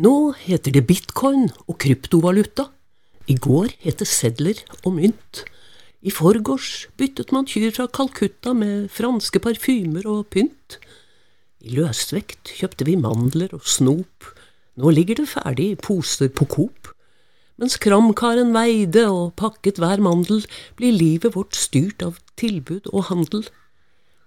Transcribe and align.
Nå 0.00 0.32
heter 0.40 0.72
det 0.72 0.86
bitcoin 0.88 1.50
og 1.68 1.76
kryptovaluta. 1.82 2.70
I 3.28 3.34
går 3.36 3.74
het 3.84 3.98
det 4.00 4.06
sedler 4.08 4.56
og 4.86 4.94
mynt. 4.96 5.42
I 6.00 6.08
forgårs 6.08 6.86
byttet 6.96 7.28
man 7.28 7.44
kyr 7.44 7.68
fra 7.76 7.84
Calcutta 7.92 8.54
med 8.56 8.88
franske 8.88 9.42
parfymer 9.44 10.06
og 10.08 10.30
pynt. 10.32 10.78
I 11.60 11.76
løsvekt 11.76 12.54
kjøpte 12.56 12.88
vi 12.88 12.96
mandler 12.96 13.52
og 13.52 13.68
snop. 13.68 14.32
Nå 14.80 14.94
ligger 14.96 15.20
det 15.20 15.28
ferdig 15.28 15.68
i 15.74 15.76
poser 15.76 16.32
på 16.32 16.48
Coop. 16.48 16.88
Mens 17.60 17.76
kramkaren 17.76 18.56
veide 18.56 19.04
og 19.12 19.34
pakket 19.36 19.76
hver 19.76 20.00
mandel, 20.00 20.40
blir 20.80 20.96
livet 20.96 21.36
vårt 21.36 21.52
styrt 21.52 22.00
av 22.00 22.16
tilbud 22.40 22.88
og 22.94 23.10
handel. 23.12 23.44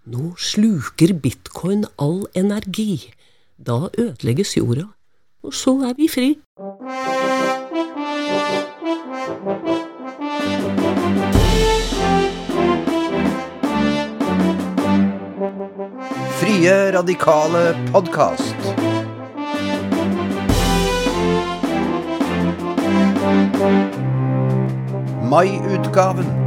Nå 0.06 0.36
sluker 0.38 1.18
bitcoin 1.18 1.88
all 1.98 2.28
energi. 2.38 3.10
Da 3.58 3.90
ødelegges 3.98 4.54
jorda 4.60 4.92
og 5.46 5.54
så 5.54 5.70
er 5.90 5.94
vi 5.98 6.08
fri. 6.14 6.38
Frie 16.40 16.98
radikale 16.98 17.78
podkast. 17.92 18.56
Mai-utgaven. 25.30 26.45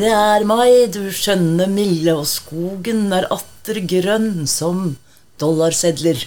Det 0.00 0.08
er 0.08 0.46
mai, 0.48 0.86
du 0.88 1.10
skjønne 1.12 1.66
milde, 1.68 2.14
og 2.16 2.24
skogen 2.24 3.10
er 3.12 3.26
atter 3.34 3.82
grønn 3.84 4.46
som 4.48 4.94
dollarsedler. 5.42 6.22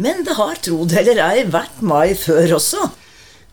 Men 0.00 0.22
det 0.24 0.36
har, 0.38 0.56
tro 0.64 0.86
det 0.88 1.02
eller 1.02 1.20
ei, 1.26 1.42
vært 1.52 1.82
mai 1.84 2.14
før 2.16 2.54
også. 2.56 2.86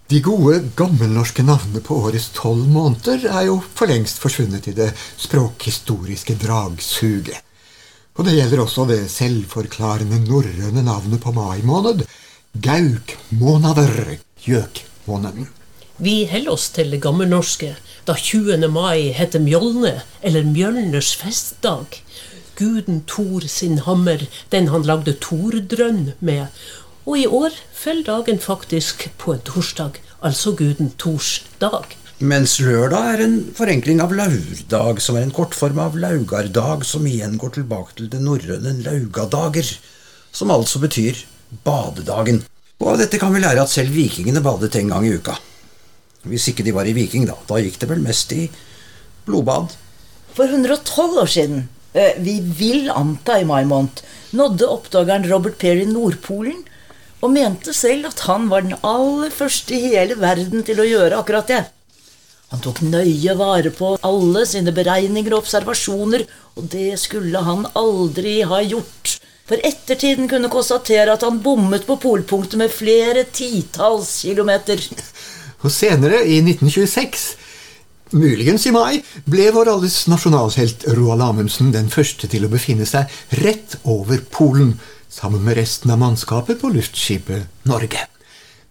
De 0.07 0.21
gode, 0.23 0.61
gammelnorske 0.79 1.43
navnene 1.43 1.81
på 1.83 1.97
årets 2.07 2.29
tolv 2.37 2.63
måneder 2.71 3.27
er 3.27 3.49
jo 3.49 3.57
for 3.75 3.91
lengst 3.91 4.23
forsvunnet 4.23 4.69
i 4.71 4.75
det 4.77 4.93
språkhistoriske 5.25 6.37
dragsuget. 6.45 7.43
Og 8.15 8.23
det 8.23 8.37
gjelder 8.37 8.63
også 8.63 8.87
det 8.87 9.01
selvforklarende 9.11 10.21
norrøne 10.23 10.85
navnet 10.85 11.19
på 11.25 11.35
mai 11.35 11.59
måned, 11.67 12.07
gaukmånader, 12.55 14.15
gjøkmåneden. 14.47 15.51
Vi 15.97 16.27
holder 16.29 16.53
oss 16.53 16.67
til 16.75 16.91
det 16.93 16.99
gammelnorske, 17.01 17.71
da 18.05 18.13
20. 18.13 18.67
mai 18.69 19.09
heter 19.17 19.41
Mjolne, 19.41 20.03
eller 20.21 20.45
Mjølners 20.45 21.15
festdag. 21.17 22.03
Guden 22.59 22.99
Thor 23.09 23.47
sin 23.49 23.79
hammer, 23.81 24.27
den 24.53 24.69
han 24.69 24.85
lagde 24.85 25.15
tordrønn 25.25 26.11
med. 26.19 26.53
Og 27.09 27.17
i 27.17 27.25
år 27.25 27.57
faller 27.73 28.05
dagen 28.11 28.37
faktisk 28.37 29.07
på 29.17 29.33
en 29.33 29.41
torsdag, 29.49 29.97
altså 30.21 30.53
guden 30.53 30.93
Thors 31.01 31.39
dag. 31.57 31.97
Mens 32.21 32.59
lørdag 32.61 33.15
er 33.15 33.25
en 33.25 33.35
forenkling 33.57 33.97
av 34.05 34.13
laurdag, 34.13 35.01
som 35.01 35.17
er 35.17 35.25
en 35.25 35.33
kortform 35.33 35.81
av 35.81 35.97
laugardag, 35.97 36.85
som 36.85 37.09
igjen 37.09 37.41
går 37.41 37.57
tilbake 37.57 37.97
til 37.97 38.13
det 38.13 38.21
norrøne 38.21 38.77
laugadager, 38.85 39.73
som 40.29 40.53
altså 40.53 40.77
betyr 40.85 41.25
badedagen. 41.65 42.43
Og 42.77 42.93
av 42.93 43.01
dette 43.01 43.17
kan 43.17 43.33
vi 43.33 43.41
lære 43.41 43.65
at 43.65 43.73
selv 43.73 43.97
vikingene 43.97 44.45
badet 44.45 44.75
en 44.77 44.93
gang 44.93 45.09
i 45.09 45.17
uka. 45.17 45.41
Hvis 46.25 46.47
ikke 46.51 46.65
de 46.65 46.73
var 46.75 46.87
i 46.89 46.95
Viking, 46.97 47.27
da. 47.29 47.35
Da 47.47 47.59
gikk 47.61 47.77
det 47.81 47.89
vel 47.91 48.01
mest 48.03 48.31
i 48.33 48.47
blodbad. 49.27 49.75
For 50.37 50.49
112 50.49 51.21
år 51.21 51.29
siden, 51.31 51.69
eh, 51.93 52.17
vi 52.17 52.39
vil 52.41 52.89
anta 52.91 53.39
i 53.39 53.45
mai 53.45 53.63
måned, 53.65 54.01
nådde 54.33 54.67
oppdageren 54.67 55.29
Robert 55.29 55.57
Perry 55.57 55.85
Nordpolen 55.85 56.65
og 57.21 57.31
mente 57.33 57.73
selv 57.73 58.11
at 58.11 58.19
han 58.27 58.49
var 58.49 58.61
den 58.61 58.77
aller 58.85 59.31
første 59.33 59.73
i 59.73 59.95
hele 59.95 60.17
verden 60.19 60.63
til 60.63 60.79
å 60.79 60.85
gjøre 60.85 61.17
akkurat 61.17 61.47
det. 61.47 61.63
Han 62.51 62.61
tok 62.63 62.79
nøye 62.85 63.33
vare 63.35 63.71
på 63.75 63.95
alle 64.07 64.45
sine 64.47 64.71
beregninger 64.71 65.33
og 65.33 65.43
observasjoner, 65.43 66.23
og 66.55 66.69
det 66.71 66.93
skulle 67.01 67.41
han 67.43 67.65
aldri 67.75 68.39
ha 68.47 68.61
gjort. 68.63 69.17
For 69.47 69.59
ettertiden 69.67 70.29
kunne 70.31 70.51
konstatere 70.51 71.15
at 71.15 71.23
han 71.23 71.41
bommet 71.43 71.87
på 71.87 71.97
polpunktet 72.03 72.59
med 72.59 72.71
flere 72.71 73.25
titalls 73.31 74.21
kilometer. 74.21 74.79
Og 75.65 75.73
senere, 75.73 76.21
i 76.25 76.37
1926, 76.43 77.23
muligens 78.13 78.67
i 78.69 78.73
mai, 78.75 78.99
ble 79.25 79.47
vår 79.55 79.71
alles 79.73 80.03
nasjonalhelt 80.11 80.85
Roald 80.97 81.25
Amundsen 81.25 81.71
den 81.73 81.89
første 81.93 82.29
til 82.29 82.45
å 82.45 82.51
befinne 82.51 82.85
seg 82.85 83.09
rett 83.41 83.79
over 83.83 84.21
Polen, 84.31 84.75
sammen 85.09 85.41
med 85.41 85.57
resten 85.57 85.91
av 85.93 86.01
mannskapet 86.03 86.59
på 86.61 86.69
luftskipet 86.75 87.65
Norge. 87.65 88.05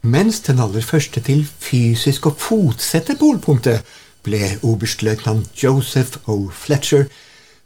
Mens 0.07 0.39
den 0.47 0.61
aller 0.63 0.85
første 0.85 1.23
til 1.27 1.43
fysisk 1.43 2.29
å 2.29 2.37
fotsette 2.39 3.17
polpunktet 3.19 3.83
ble 4.27 4.53
oberstløytnant 4.67 5.51
Joseph 5.59 6.21
O. 6.31 6.47
Fletcher, 6.55 7.09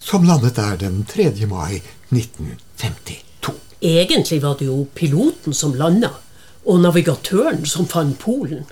som 0.01 0.25
landet 0.25 0.57
der 0.57 0.79
den 0.81 1.03
3. 1.05 1.33
mai 1.51 1.83
1952. 2.09 3.53
Egentlig 3.81 4.41
var 4.43 4.57
det 4.61 4.71
jo 4.71 4.87
piloten 4.97 5.57
som 5.57 5.77
landa, 5.77 6.15
og 6.65 6.81
navigatøren 6.81 7.67
som 7.69 7.89
fant 7.89 8.17
Polen. 8.21 8.65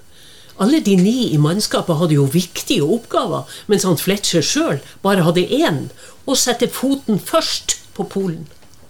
Alle 0.58 0.80
de 0.82 0.96
ni 0.98 1.30
i 1.30 1.38
mannskapet 1.38 2.00
hadde 2.00 2.16
jo 2.18 2.26
viktige 2.26 2.82
oppgaver, 2.82 3.46
mens 3.70 3.86
han 3.86 3.98
Fletcher 4.00 4.42
sjøl 4.42 4.80
bare 5.04 5.22
hadde 5.26 5.46
én 5.46 5.84
å 6.26 6.34
sette 6.34 6.66
foten 6.74 7.20
først 7.22 7.76
på 7.94 8.06
Polen. 8.10 8.48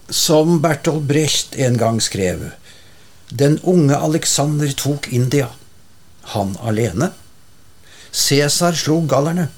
Som 0.08 0.62
Bertolt 0.64 1.04
Brecht 1.08 1.58
en 1.60 1.76
gang 1.76 2.00
skrev, 2.00 2.48
den 3.28 3.58
unge 3.60 3.96
Alexander 3.96 4.72
tok 4.72 5.10
India. 5.12 5.50
Han 6.32 6.56
alene. 6.64 7.12
Cæsar 8.12 8.72
slo 8.72 9.02
gallerne. 9.08 9.50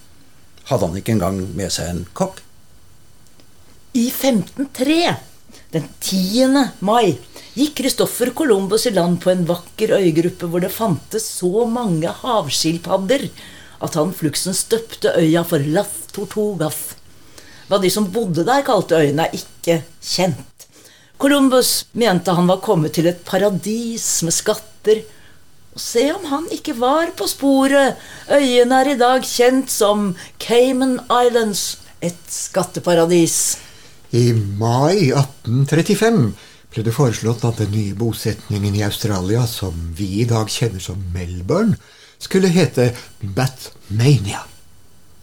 Hadde 0.67 0.87
han 0.87 0.99
ikke 0.99 1.15
engang 1.15 1.39
med 1.55 1.71
seg 1.75 1.93
en 1.93 2.05
kokk? 2.15 2.43
I 3.95 4.09
1503, 4.11 5.15
den 5.75 5.87
10. 6.03 6.59
mai, 6.83 7.19
gikk 7.57 7.81
Christoffer 7.81 8.31
Columbus 8.37 8.87
i 8.87 8.95
land 8.95 9.19
på 9.23 9.33
en 9.33 9.47
vakker 9.49 9.97
øygruppe 9.99 10.49
hvor 10.51 10.63
det 10.63 10.71
fantes 10.75 11.27
så 11.41 11.65
mange 11.67 12.13
havskilpadder 12.23 13.27
at 13.81 13.97
han 13.97 14.13
fluksen 14.15 14.55
støpte 14.57 15.15
øya 15.19 15.43
for 15.47 15.63
Lath 15.65 16.13
Tortogath. 16.15 16.97
Hva 17.71 17.79
de 17.81 17.91
som 17.93 18.09
bodde 18.13 18.45
der, 18.45 18.65
kalte 18.67 18.99
øyene, 18.99 19.29
er 19.29 19.37
ikke 19.37 19.81
kjent. 20.03 20.67
Columbus 21.21 21.87
mente 21.93 22.35
han 22.35 22.49
var 22.51 22.63
kommet 22.65 22.97
til 22.97 23.09
et 23.11 23.23
paradis 23.29 24.07
med 24.27 24.35
skatter. 24.35 25.03
Og 25.75 25.81
se 25.81 26.07
om 26.13 26.25
han 26.27 26.49
ikke 26.53 26.75
var 26.81 27.13
på 27.17 27.29
sporet! 27.31 28.01
Øyene 28.33 28.81
er 28.83 28.93
i 28.93 28.99
dag 29.01 29.27
kjent 29.29 29.71
som 29.71 30.15
Cayman 30.43 30.99
Islands, 31.07 31.79
et 32.03 32.21
skatteparadis. 32.27 33.59
I 34.17 34.33
mai 34.35 35.13
1835 35.15 36.33
ble 36.71 36.85
det 36.87 36.95
foreslått 36.95 37.45
at 37.49 37.59
den 37.63 37.73
nye 37.75 37.97
bosetningen 37.99 38.77
i 38.79 38.85
Australia, 38.87 39.47
som 39.47 39.75
vi 39.97 40.21
i 40.23 40.29
dag 40.29 40.51
kjenner 40.51 40.83
som 40.83 41.01
Melbourne, 41.15 41.79
skulle 42.21 42.53
hete 42.53 42.93
Batmania. 43.21 44.45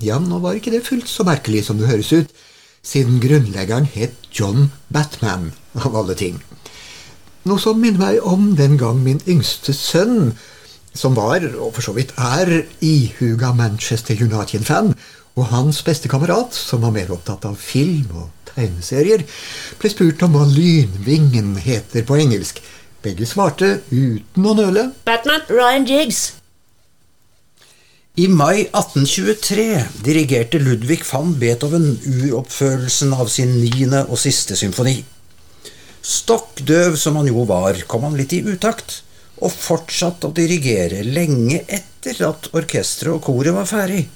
Ja, 0.04 0.20
nå 0.22 0.42
var 0.44 0.58
ikke 0.58 0.74
det 0.74 0.86
fullt 0.86 1.10
så 1.10 1.26
merkelig 1.26 1.64
som 1.68 1.80
det 1.80 1.90
høres 1.90 2.12
ut, 2.14 2.34
siden 2.86 3.22
grunnleggeren 3.24 3.88
het 3.96 4.28
John 4.34 4.72
Batman, 4.94 5.52
av 5.78 5.96
alle 5.96 6.16
ting. 6.18 6.38
Noe 7.48 7.62
som 7.64 7.80
minner 7.80 8.02
meg 8.02 8.28
om 8.28 8.52
den 8.60 8.76
gang 8.80 9.00
min 9.04 9.22
yngste 9.30 9.74
sønn, 9.76 10.34
som 10.98 11.16
var, 11.16 11.44
og 11.62 11.76
for 11.76 11.86
så 11.86 11.94
vidt 11.96 12.14
er, 12.20 12.66
ihuga 12.84 13.54
Manchester 13.56 14.18
United-fan, 14.20 14.96
og 15.38 15.52
hans 15.52 15.84
beste 15.86 16.10
kamerat, 16.10 16.56
som 16.58 16.82
var 16.82 16.96
mer 16.96 17.12
opptatt 17.14 17.46
av 17.46 17.60
film 17.62 18.10
og 18.18 18.50
tegneserier, 18.50 19.24
ble 19.78 19.92
spurt 19.94 20.24
om 20.26 20.34
hva 20.34 20.48
Lynvingen 20.50 21.54
heter 21.62 22.08
på 22.08 22.18
engelsk. 22.18 22.64
Begge 23.06 23.30
svarte 23.30 23.78
uten 23.92 24.50
å 24.50 24.56
nøle. 24.58 24.90
Batman. 25.06 25.46
Ryan 25.54 25.86
Jiggs. 25.88 26.24
I 28.18 28.26
mai 28.34 28.64
1823 28.66 29.66
dirigerte 30.02 30.58
Ludvig 30.58 31.04
van 31.06 31.36
Beethoven 31.38 31.92
uroppførelsen 32.02 33.14
av 33.14 33.30
sin 33.30 33.54
niende 33.62 34.08
og 34.10 34.18
siste 34.18 34.58
symfoni. 34.58 35.04
Stokk 36.02 36.64
døv 36.66 36.98
som 36.98 37.20
han 37.20 37.30
jo 37.30 37.46
var, 37.46 37.78
kom 37.86 38.08
han 38.08 38.18
litt 38.18 38.34
i 38.34 38.42
utakt, 38.42 39.04
og 39.38 39.54
fortsatte 39.54 40.32
å 40.32 40.34
dirigere 40.34 41.04
lenge 41.06 41.62
etter 41.68 42.24
at 42.26 42.50
orkesteret 42.58 43.20
og 43.20 43.22
koret 43.28 43.54
var 43.54 43.70
ferdig. 43.70 44.08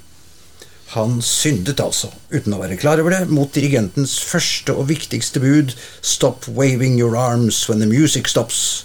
Han 0.91 1.21
syndet 1.23 1.79
altså, 1.79 2.09
uten 2.33 2.51
å 2.51 2.59
være 2.59 2.75
klar 2.79 2.99
over 2.99 3.13
det, 3.15 3.21
mot 3.31 3.51
dirigentens 3.55 4.17
første 4.27 4.75
og 4.75 4.89
viktigste 4.89 5.39
bud, 5.39 5.75
Stop 6.03 6.49
waving 6.51 6.97
your 6.99 7.15
arms 7.15 7.63
when 7.69 7.79
the 7.79 7.87
music 7.87 8.27
stops. 8.27 8.83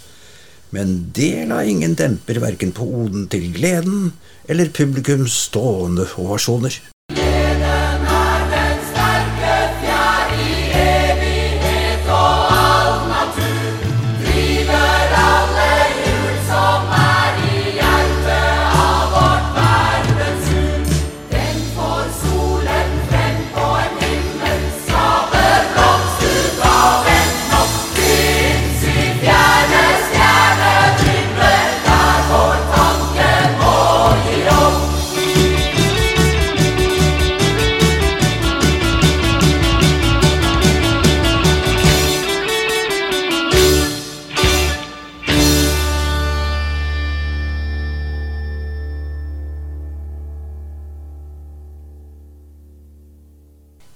Men 0.70 1.10
det 1.16 1.48
la 1.50 1.64
ingen 1.66 1.96
demper 1.98 2.38
verken 2.42 2.70
på 2.76 2.86
oden 2.86 3.26
til 3.32 3.48
gleden 3.54 4.12
eller 4.46 4.70
publikums 4.70 5.34
stående 5.48 6.06
ovasjoner. 6.22 6.78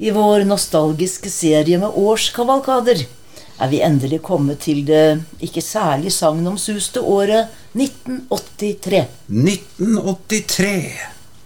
I 0.01 0.11
vår 0.17 0.47
nostalgiske 0.49 1.29
serie 1.29 1.77
med 1.77 1.93
årskavalkader 1.93 3.03
er 3.61 3.69
vi 3.69 3.83
endelig 3.85 4.23
kommet 4.25 4.63
til 4.65 4.79
det 4.89 5.21
ikke 5.45 5.61
særlig 5.61 6.09
sagnomsuste 6.15 7.03
året 7.05 7.53
1983. 7.77 9.03
1983. 9.29 10.97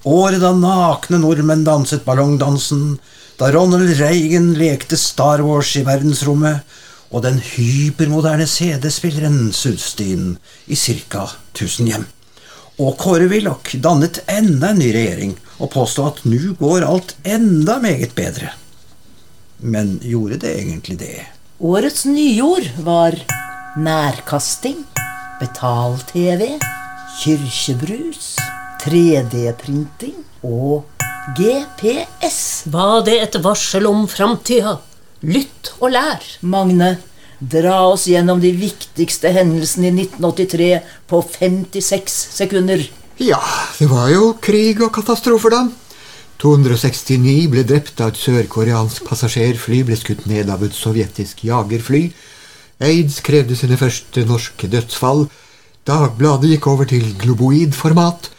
Året 0.07 0.39
da 0.39 0.53
nakne 0.55 1.19
nordmenn 1.25 1.67
danset 1.67 2.07
ballongdansen, 2.07 3.01
da 3.43 3.51
Ronald 3.51 3.91
Reagan 3.99 4.53
lekte 4.55 5.01
Star 5.03 5.43
Wars 5.43 5.75
i 5.75 5.83
verdensrommet, 5.83 6.63
og 7.11 7.27
den 7.27 7.43
hypermoderne 7.43 8.47
CD-spilleren 8.47 9.49
suste 9.51 10.07
inn 10.15 10.37
i 10.71 10.79
ca. 10.79 11.27
1000 11.59 11.91
hjem. 11.91 12.07
Og 12.83 12.97
Kåre 12.99 13.29
Willoch 13.31 13.77
dannet 13.79 14.19
enda 14.27 14.73
en 14.73 14.81
ny 14.83 14.89
regjering 14.91 15.35
og 15.63 15.71
påstod 15.71 16.09
at 16.09 16.25
nå 16.27 16.57
går 16.59 16.83
alt 16.83 17.13
enda 17.23 17.77
meget 17.79 18.17
bedre. 18.19 18.51
Men 19.63 20.01
gjorde 20.03 20.41
det 20.43 20.57
egentlig 20.59 20.99
det? 20.99 21.21
Årets 21.63 22.03
nyord 22.11 22.67
var 22.83 23.15
nærkasting, 23.79 24.83
betal-TV, 25.39 26.57
kirkebrus, 27.21 28.35
3D-printing 28.83 30.19
og 30.43 30.83
GPS. 31.39 32.65
Var 32.75 33.07
det 33.07 33.21
et 33.23 33.39
varsel 33.47 33.87
om 33.87 34.09
framtida? 34.11 34.81
Lytt 35.23 35.77
og 35.79 35.95
lær. 35.95 36.27
Magne, 36.43 36.97
dra 37.41 37.81
oss 37.89 38.07
gjennom 38.11 38.41
de 38.43 38.53
viktigste 38.57 39.33
hendelsene 39.35 39.91
i 39.91 39.95
1983 40.07 40.69
på 41.11 41.23
56 41.39 42.19
sekunder. 42.39 42.85
Ja, 43.23 43.41
det 43.79 43.89
var 43.91 44.11
jo 44.11 44.35
krig 44.43 44.83
og 44.83 44.93
katastrofer, 44.97 45.55
da. 45.55 45.65
269 46.43 47.47
ble 47.53 47.63
drept 47.65 47.95
da 48.01 48.11
et 48.11 48.19
sørkoreansk 48.19 49.07
passasjerfly 49.07 49.85
ble 49.87 49.97
skutt 49.97 50.27
ned 50.29 50.51
av 50.51 50.65
et 50.67 50.75
sovjetisk 50.77 51.45
jagerfly. 51.47 52.09
Aids 52.85 53.21
krevde 53.25 53.57
sine 53.57 53.79
første 53.81 54.25
norske 54.27 54.69
dødsfall. 54.69 55.29
Dagbladet 55.87 56.51
gikk 56.51 56.67
over 56.73 56.89
til 56.91 57.07
globoid-format. 57.21 58.31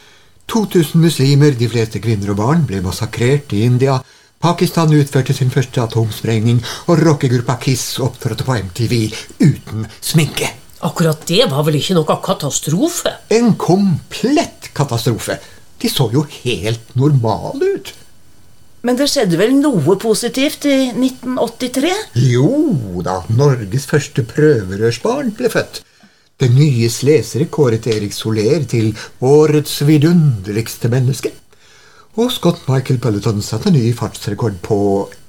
2000 0.51 1.01
muslimer, 1.01 1.55
de 1.57 1.69
fleste 1.71 2.01
kvinner 2.03 2.33
og 2.33 2.41
barn, 2.41 2.65
ble 2.67 2.83
massakrert 2.85 3.53
i 3.55 3.63
India. 3.65 4.01
Pakistan 4.45 4.91
utførte 4.93 5.33
sin 5.33 5.49
første 5.49 5.81
atomsprengning, 5.81 6.59
og 6.85 6.99
rockegruppa 7.01 7.55
Kiss 7.63 7.95
opptrådte 8.03 8.45
på 8.45 8.53
MTV 8.67 8.93
uten 9.41 9.87
sminke. 10.05 10.51
Akkurat 10.85 11.23
det 11.25 11.47
var 11.49 11.63
vel 11.65 11.79
ikke 11.79 11.95
noe 11.97 12.17
katastrofe? 12.21 13.09
En 13.33 13.55
komplett 13.57 14.69
katastrofe. 14.77 15.39
De 15.81 15.89
så 15.89 16.11
jo 16.13 16.21
helt 16.43 16.93
normale 16.93 17.71
ut. 17.73 17.89
Men 18.85 18.99
det 18.99 19.07
skjedde 19.09 19.39
vel 19.41 19.55
noe 19.57 19.95
positivt 19.97 20.67
i 20.69 20.91
1983? 20.91 21.95
Jo 22.27 23.01
da, 23.01 23.23
Norges 23.33 23.89
første 23.89 24.27
prøverørsbarn 24.29 25.33
ble 25.39 25.49
født. 25.55 25.81
Den 26.37 26.53
nye 26.59 26.91
slesere 26.93 27.49
kåret 27.49 27.89
Erik 27.89 28.13
Soler 28.13 28.61
til 28.69 28.93
årets 29.25 29.79
vidunderligste 29.89 30.93
menneske. 30.93 31.33
Og 32.15 32.31
Scott 32.31 32.61
Michael 32.69 32.99
Peloton 33.03 33.41
satte 33.43 33.71
ny 33.75 33.89
fartsrekord 33.97 34.59
på 34.63 34.77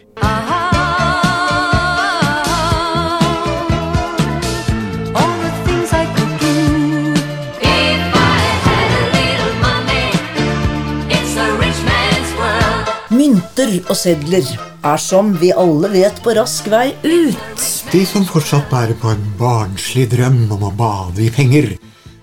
world. 12.38 12.88
Mynter 13.10 13.72
og 13.88 13.96
sedler 13.96 14.46
er 14.84 15.00
som 15.02 15.32
vi 15.40 15.48
alle 15.52 15.88
vet 15.90 16.20
på 16.22 16.34
rask 16.36 16.68
vei 16.70 16.92
ut. 17.02 17.64
De 17.88 18.04
som 18.06 18.26
fortsatt 18.28 18.68
bærer 18.70 18.98
på 19.00 19.10
en 19.14 19.24
barnslig 19.38 20.10
drøm 20.12 20.44
om 20.54 20.68
å 20.68 20.74
bade 20.76 21.24
i 21.24 21.30
penger, 21.32 21.72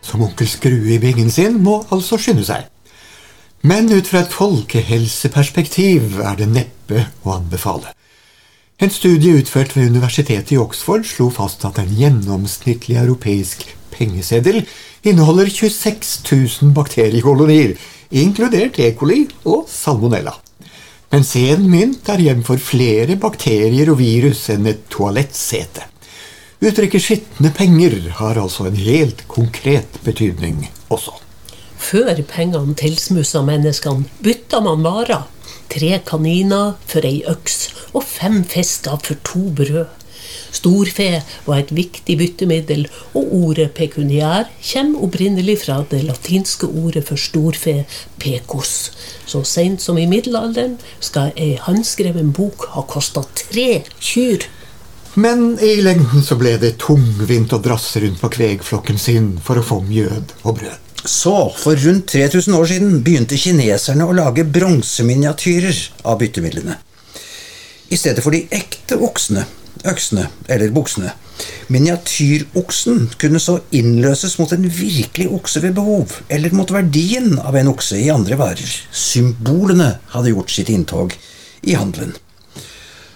som 0.05 0.21
onkel 0.21 0.47
Skrue 0.47 0.93
i 0.93 1.01
bingen 1.01 1.31
sin, 1.33 1.57
må 1.63 1.81
altså 1.89 2.19
skynde 2.21 2.45
seg. 2.45 2.69
Men 3.65 3.87
ut 3.89 4.05
fra 4.05 4.19
et 4.21 4.33
folkehelseperspektiv 4.35 6.19
er 6.21 6.35
det 6.37 6.45
neppe 6.53 6.99
å 7.25 7.31
anbefale. 7.39 7.95
En 8.77 8.91
studie 8.93 9.39
utført 9.39 9.73
ved 9.73 9.89
universitetet 9.89 10.51
i 10.53 10.59
Oxford 10.61 11.07
slo 11.09 11.31
fast 11.33 11.65
at 11.65 11.79
en 11.81 11.89
gjennomsnittlig 11.97 12.99
europeisk 13.01 13.63
pengeseddel 13.95 14.61
inneholder 15.07 15.49
26 15.49 16.13
000 16.29 16.75
bakteriekolonier, 16.77 17.73
inkludert 18.13 18.77
E. 18.77 18.91
coli 18.99 19.23
og 19.49 19.65
salmonella. 19.71 20.35
Mens 21.15 21.33
én 21.39 21.65
mynt 21.65 22.13
er 22.13 22.21
hjem 22.21 22.45
for 22.45 22.61
flere 22.61 23.17
bakterier 23.17 23.89
og 23.95 24.01
virus 24.03 24.45
enn 24.53 24.69
et 24.69 24.85
toalettsete. 24.93 25.89
Uttrykket 26.61 27.01
skitne 27.01 27.55
penger 27.55 27.97
har 28.21 28.37
altså 28.45 28.69
en 28.69 28.77
helt 28.77 29.25
konkret 29.31 30.03
betydning 30.05 30.67
også. 30.93 31.24
Før 31.85 32.17
pengene 32.25 32.73
tilsmussa 32.79 33.43
menneskene, 33.45 34.07
bytta 34.25 34.61
man 34.65 34.81
varer. 34.85 35.27
Tre 35.69 35.99
kaniner 36.07 36.73
for 36.87 37.05
ei 37.05 37.19
øks 37.29 37.59
og 37.91 38.03
fem 38.07 38.41
fisker 38.49 38.97
for 39.05 39.21
to 39.27 39.43
brød. 39.59 39.85
Storfe 40.55 41.21
var 41.45 41.59
et 41.59 41.73
viktig 41.75 42.15
byttemiddel, 42.17 42.85
og 43.13 43.33
ordet 43.37 43.67
pekuniær 43.77 44.47
kommer 44.71 45.03
opprinnelig 45.05 45.59
fra 45.65 45.81
det 45.91 46.01
latinske 46.07 46.69
ordet 46.69 47.03
for 47.09 47.21
storfe, 47.21 47.83
pekos. 48.21 48.73
Så 49.27 49.43
seint 49.45 49.83
som 49.83 49.99
i 49.99 50.07
middelalderen 50.09 50.79
skal 50.99 51.35
ei 51.35 51.57
håndskreven 51.61 52.31
bok 52.33 52.69
ha 52.73 52.85
kosta 52.89 53.25
tre 53.43 53.83
kyr. 53.99 54.47
Men 55.15 55.53
i 55.63 55.77
lengden 55.83 56.23
så 56.25 56.39
ble 56.39 56.57
det 56.59 56.77
tungvint 56.81 57.53
å 57.55 57.61
drasse 57.63 58.01
rundt 58.03 58.23
på 58.23 58.31
kvegflokken 58.39 58.99
sin 58.99 59.29
for 59.43 59.59
å 59.59 59.67
få 59.69 59.83
mjød 59.85 60.35
og 60.43 60.59
brød. 60.63 60.84
Så, 61.05 61.53
for 61.57 61.75
rundt 61.75 62.07
3000 62.07 62.53
år 62.53 62.65
siden 62.65 63.03
begynte 63.05 63.37
kineserne 63.37 64.07
å 64.07 64.15
lage 64.15 64.45
bronseminiatyrer 64.49 65.77
av 66.09 66.17
byttemidlene. 66.21 66.79
I 67.93 67.97
stedet 67.99 68.23
for 68.25 68.33
de 68.33 68.47
ekte 68.49 68.97
oksene, 68.97 69.45
øksene 69.85 70.25
eller 70.49 70.73
buksene. 70.73 71.13
Miniatyroksen 71.69 73.09
kunne 73.21 73.41
så 73.43 73.59
innløses 73.75 74.37
mot 74.39 74.51
en 74.55 74.65
virkelig 74.65 75.29
okse 75.37 75.61
ved 75.61 75.77
behov, 75.77 76.19
eller 76.29 76.53
mot 76.57 76.73
verdien 76.73 77.37
av 77.37 77.57
en 77.59 77.69
okse 77.69 77.99
i 78.01 78.09
andre 78.13 78.39
varer. 78.39 78.75
Symbolene 78.89 79.95
hadde 80.15 80.33
gjort 80.33 80.53
sitt 80.57 80.73
inntog 80.73 81.13
i 81.61 81.77
handelen. 81.77 82.15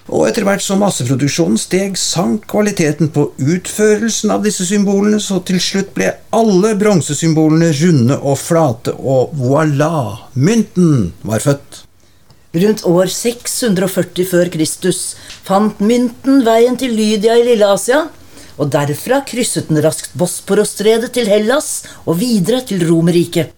Og 0.10 0.26
etter 0.26 0.42
hvert 0.46 0.64
som 0.66 0.80
masseproduksjonen 0.82 1.60
steg, 1.62 1.98
sank 2.00 2.48
kvaliteten 2.50 3.12
på 3.14 3.28
utførelsen 3.38 4.34
av 4.34 4.42
disse 4.46 4.66
symbolene, 4.66 5.20
så 5.22 5.38
til 5.46 5.62
slutt 5.62 5.92
ble 5.94 6.10
alle 6.34 6.74
bronsesymbolene 6.80 7.70
runde 7.84 8.18
og 8.18 8.40
flate, 8.42 8.96
og 8.98 9.36
voilà! 9.38 10.18
Mynten 10.34 11.12
var 11.22 11.46
født. 11.46 11.84
Rundt 12.58 12.82
år 12.90 13.12
640 13.14 14.26
før 14.26 14.50
Kristus 14.50 15.04
fant 15.46 15.78
mynten 15.86 16.42
veien 16.48 16.80
til 16.82 16.96
Lydia 16.98 17.38
i 17.38 17.46
Lille-Asia, 17.52 18.08
og 18.58 18.74
derfra 18.74 19.22
krysset 19.30 19.70
den 19.70 19.84
raskt 19.86 20.18
Bosporosstredet 20.18 21.14
til 21.16 21.30
Hellas 21.30 21.84
og 22.10 22.18
videre 22.24 22.66
til 22.66 22.82
Romerriket. 22.90 23.54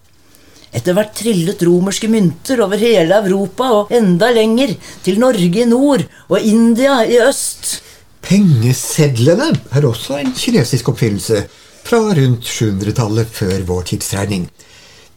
Etter 0.71 0.95
hvert 0.95 1.15
trillet 1.17 1.63
romerske 1.67 2.07
mynter 2.07 2.61
over 2.63 2.79
hele 2.79 3.17
Europa 3.25 3.67
og 3.75 3.91
enda 3.95 4.29
lenger, 4.31 4.71
til 5.03 5.19
Norge 5.19 5.63
i 5.63 5.67
nord 5.67 6.05
og 6.29 6.39
India 6.39 7.01
i 7.03 7.19
øst. 7.19 7.81
Pengesedlene 8.23 9.49
er 9.75 9.87
også 9.87 10.21
en 10.21 10.31
kinesisk 10.37 10.93
oppfinnelse 10.93 11.43
fra 11.83 11.99
rundt 12.15 12.47
700-tallet 12.47 13.27
før 13.35 13.65
vår 13.67 13.87
tidsregning. 13.91 14.47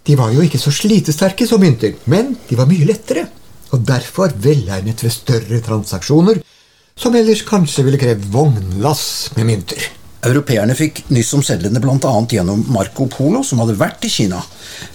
De 0.04 0.16
var 0.18 0.32
jo 0.34 0.42
ikke 0.44 0.60
så 0.60 0.72
slitesterke 0.74 1.46
som 1.48 1.62
mynter, 1.62 1.94
men 2.10 2.34
de 2.48 2.58
var 2.58 2.68
mye 2.68 2.88
lettere, 2.88 3.28
og 3.72 3.84
derfor 3.86 4.34
velegnet 4.42 5.04
ved 5.04 5.14
større 5.14 5.60
transaksjoner, 5.64 6.42
som 6.96 7.14
ellers 7.14 7.44
kanskje 7.46 7.86
ville 7.86 8.00
krevd 8.00 8.26
vognlass 8.34 9.30
med 9.36 9.48
mynter. 9.52 9.86
Europeerne 10.24 10.72
fikk 10.76 11.02
nyss 11.12 11.34
om 11.36 11.42
sedlene 11.44 11.80
bl.a. 11.82 12.12
gjennom 12.30 12.64
Marco 12.72 13.06
Polo, 13.12 13.42
som 13.44 13.60
hadde 13.60 13.76
vært 13.76 14.06
i 14.06 14.10
Kina. 14.12 14.40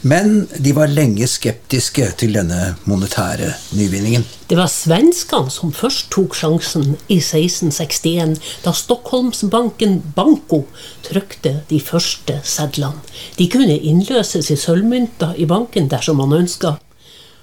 Men 0.02 0.48
de 0.58 0.74
var 0.74 0.90
lenge 0.90 1.28
skeptiske 1.30 2.08
til 2.20 2.34
denne 2.38 2.74
monetære 2.90 3.52
nyvinningen. 3.78 4.26
Det 4.50 4.58
var 4.58 4.72
svenskene 4.74 5.54
som 5.54 5.74
først 5.76 6.10
tok 6.14 6.34
sjansen 6.38 6.96
i 7.08 7.20
1661, 7.22 8.40
da 8.66 8.74
Stockholmsbanken 8.74 10.00
Banco 10.18 10.64
trykte 11.06 11.60
de 11.70 11.82
første 11.84 12.40
sedlene. 12.42 13.04
De 13.38 13.50
kunne 13.52 13.78
innløses 13.78 14.50
i 14.50 14.58
sølvmynter 14.58 15.38
i 15.38 15.46
banken 15.50 15.92
dersom 15.92 16.24
man 16.24 16.40
ønska. 16.42 16.80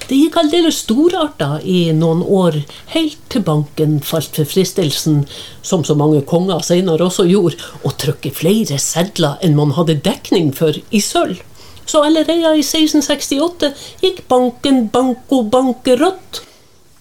Det 0.07 0.15
gikk 0.15 0.37
aldeles 0.39 0.83
storarta 0.85 1.57
i 1.67 1.91
noen 1.97 2.21
år, 2.23 2.61
helt 2.93 3.19
til 3.33 3.43
banken 3.47 3.97
falt 4.07 4.39
for 4.39 4.47
fristelsen, 4.47 5.25
som 5.67 5.83
så 5.87 5.97
mange 5.99 6.21
konger 6.29 6.63
senere 6.63 7.09
også 7.09 7.27
gjorde, 7.27 7.59
å 7.83 7.91
trykke 7.91 8.31
flere 8.35 8.79
sedler 8.83 9.41
enn 9.43 9.59
man 9.59 9.75
hadde 9.75 9.99
dekning 10.07 10.53
for 10.55 10.77
i 10.77 11.03
sølv. 11.03 11.41
Så 11.87 12.03
allerede 12.07 12.55
i 12.59 12.63
1668 12.63 13.73
gikk 14.03 14.25
banken 14.31 14.87
banko 14.95 15.43
bankerott. 15.51 16.43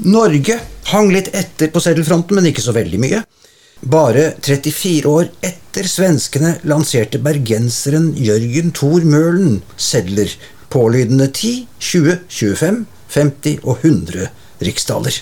Norge 0.06 0.60
hang 0.92 1.14
litt 1.14 1.32
etter 1.34 1.72
på 1.74 1.82
seddelfronten, 1.82 2.38
men 2.38 2.50
ikke 2.50 2.66
så 2.66 2.74
veldig 2.76 3.02
mye. 3.02 3.22
Bare 3.86 4.32
34 4.42 5.10
år 5.12 5.30
etter 5.46 5.86
svenskene 5.90 6.56
lanserte 6.70 7.20
bergenseren 7.22 8.14
Jørgen 8.18 8.72
Thor 8.74 9.04
Møhlen 9.06 9.60
sedler 9.78 10.32
pålydende 10.76 11.30
10, 11.32 11.54
20, 11.80 12.20
25, 12.28 12.84
50 13.16 13.64
og 13.64 13.80
100 13.80 14.28
riksdaler. 14.68 15.22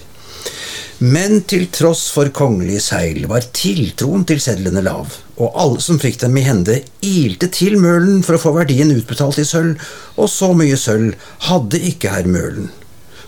Men 1.04 1.42
til 1.50 1.66
tross 1.74 2.06
for 2.14 2.30
kongelige 2.32 2.82
seil 2.86 3.26
var 3.28 3.44
tiltroen 3.56 4.24
til 4.30 4.40
sedlene 4.42 4.84
lav, 4.86 5.12
og 5.36 5.58
alle 5.60 5.82
som 5.84 6.00
fikk 6.00 6.22
dem 6.22 6.38
i 6.40 6.46
hende, 6.46 6.78
ilte 7.04 7.50
til 7.52 7.76
Møhlen 7.82 8.22
for 8.24 8.38
å 8.38 8.44
få 8.44 8.54
verdien 8.56 8.94
utbetalt 8.94 9.42
i 9.42 9.48
sølv, 9.48 9.82
og 10.16 10.32
så 10.32 10.54
mye 10.56 10.78
sølv 10.80 11.18
hadde 11.50 11.82
ikke 11.92 12.14
herr 12.14 12.30
Møhlen. 12.30 12.72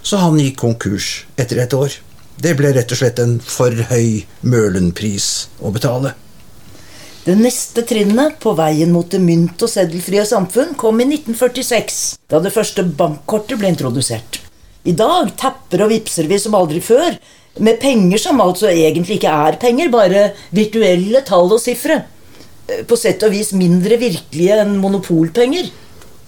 Så 0.05 0.22
han 0.22 0.39
gikk 0.39 0.62
konkurs 0.62 1.25
etter 1.41 1.63
et 1.65 1.74
år. 1.75 1.98
Det 2.39 2.53
ble 2.55 2.72
rett 2.75 2.91
og 2.94 3.01
slett 3.01 3.20
en 3.20 3.39
for 3.44 3.74
høy 3.91 4.24
Møhlen-pris 4.46 5.29
å 5.60 5.74
betale. 5.75 6.13
Det 7.25 7.34
neste 7.39 7.82
trinnet 7.89 8.36
på 8.38 8.51
veien 8.53 8.91
mot 8.94 9.08
det 9.10 9.17
mynt- 9.17 9.63
og 9.65 9.70
seddelfrie 9.72 10.22
samfunn 10.29 10.75
kom 10.77 11.00
i 11.01 11.08
1946, 11.08 12.20
da 12.29 12.38
det 12.38 12.51
første 12.53 12.84
bankkortet 12.86 13.58
ble 13.58 13.72
introdusert. 13.72 14.38
I 14.86 14.94
dag 14.94 15.32
tapper 15.34 15.82
og 15.82 15.89
vipser 15.89 16.29
vi 16.29 16.38
som 16.38 16.53
aldri 16.53 16.84
før, 16.86 17.17
med 17.65 17.79
penger 17.82 18.22
som 18.22 18.44
altså 18.46 18.70
egentlig 18.70 19.17
ikke 19.17 19.34
er 19.48 19.58
penger, 19.58 19.89
bare 19.89 20.27
virtuelle 20.53 21.24
tall 21.25 21.50
og 21.50 21.63
sifre. 21.63 22.03
Eh, 22.70 22.84
På 22.86 22.94
sett 22.94 23.25
og 23.25 23.34
vis 23.34 23.55
mindre 23.58 23.98
virkelige 23.98 24.62
enn 24.62 24.77
monopolpenger. 24.77 25.72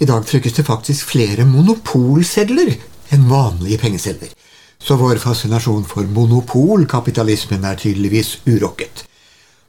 I 0.02 0.06
dag 0.10 0.26
trykkes 0.26 0.58
det 0.58 0.66
faktisk 0.66 1.14
flere 1.14 1.46
monopolsedler 1.46 2.74
enn 3.14 3.30
vanlige 3.30 3.84
pengesedler. 3.86 4.34
Så 4.82 4.98
vår 4.98 5.22
fascinasjon 5.22 5.86
for 5.86 6.10
monopolkapitalismen 6.10 7.70
er 7.70 7.78
tydeligvis 7.78 8.40
urokket. 8.50 9.07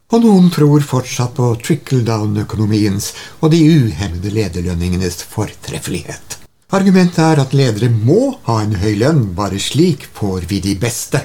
Og 0.08 0.22
noen 0.24 0.46
tror 0.48 0.80
fortsatt 0.88 1.34
på 1.36 1.50
trickle-down-økonomiens 1.60 3.10
og 3.42 3.50
de 3.52 3.58
uhemmede 3.60 4.30
lederlønningenes 4.32 5.20
fortreffelighet. 5.28 6.38
Argumentet 6.72 7.20
er 7.20 7.42
at 7.42 7.52
ledere 7.52 7.90
må 7.92 8.38
ha 8.46 8.62
en 8.62 8.72
høy 8.80 8.94
lønn, 9.02 9.20
bare 9.36 9.60
slik 9.60 10.06
får 10.16 10.46
vi 10.48 10.62
de 10.64 10.72
beste. 10.80 11.20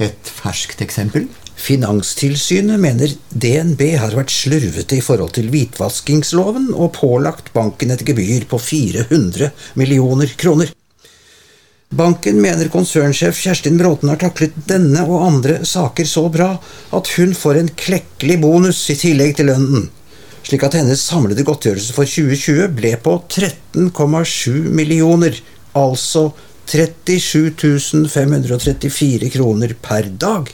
Et 0.00 0.32
ferskt 0.38 0.80
eksempel? 0.84 1.28
Finanstilsynet 1.60 2.80
mener 2.80 3.12
DNB 3.32 3.84
har 4.00 4.16
vært 4.16 4.32
slurvete 4.32 4.96
i 4.96 5.04
forhold 5.04 5.36
til 5.36 5.52
hvitvaskingsloven 5.52 6.70
og 6.72 6.94
pålagt 6.96 7.52
banken 7.52 7.92
et 7.92 8.04
gebyr 8.08 8.48
på 8.48 8.60
400 8.60 9.52
millioner 9.76 10.32
kroner. 10.40 10.72
Banken 11.94 12.40
mener 12.42 12.66
konsernsjef 12.68 13.38
Kjerstin 13.38 13.76
Bråten 13.78 14.10
har 14.10 14.18
taklet 14.18 14.56
denne 14.66 15.04
og 15.06 15.22
andre 15.22 15.60
saker 15.62 16.08
så 16.08 16.24
bra 16.34 16.48
at 16.96 17.10
hun 17.14 17.34
får 17.36 17.60
en 17.60 17.70
klekkelig 17.78 18.40
bonus 18.42 18.80
i 18.90 18.96
tillegg 18.98 19.36
til 19.38 19.52
lønnen, 19.52 19.86
slik 20.42 20.66
at 20.66 20.74
hennes 20.74 21.04
samlede 21.06 21.46
godtgjørelse 21.46 21.94
for 21.94 22.10
2020 22.10 22.74
ble 22.74 22.92
på 23.04 23.14
13,7 23.30 24.66
millioner, 24.74 25.38
altså 25.78 26.32
37 26.66 28.10
534 28.10 29.30
kroner 29.36 29.76
per 29.78 30.10
dag. 30.10 30.50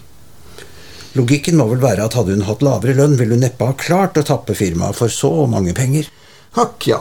Logikken 1.16 1.56
må 1.56 1.70
vel 1.72 1.80
være 1.80 2.04
at 2.04 2.16
hadde 2.16 2.36
hun 2.36 2.44
hatt 2.44 2.64
lavere 2.64 2.98
lønn, 3.00 3.16
ville 3.16 3.38
hun 3.38 3.44
neppe 3.46 3.70
ha 3.70 3.76
klart 3.76 4.20
å 4.20 4.28
tappe 4.28 4.56
firmaet 4.56 5.00
for 5.00 5.12
så 5.12 5.46
mange 5.48 5.72
penger. 5.76 6.12
Akk 6.60 6.92
ja, 6.92 7.00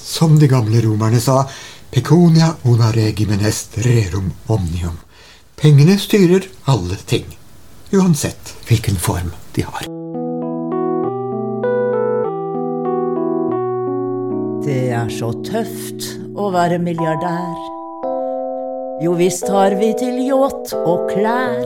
som 0.00 0.40
de 0.40 0.48
gamle 0.48 0.80
romerne 0.84 1.20
sa, 1.20 1.42
peconia 1.96 2.54
una 2.64 2.90
regimen 2.92 3.40
est 3.40 3.76
rerum 3.76 4.32
omnium. 4.46 4.98
Pengene 5.56 5.96
styrer 5.98 6.44
alle 6.68 6.98
ting, 7.06 7.24
uansett 7.90 8.52
hvilken 8.68 8.98
form 9.00 9.30
de 9.56 9.64
har. 9.64 9.86
Det 14.66 14.82
er 14.92 15.08
så 15.08 15.32
tøft 15.48 16.10
å 16.36 16.52
være 16.52 16.82
milliardær. 16.84 17.64
Jo 19.00 19.16
visst 19.16 19.48
har 19.48 19.80
vi 19.80 19.94
til 19.96 20.20
yacht 20.28 20.76
og 20.76 21.08
klær. 21.14 21.64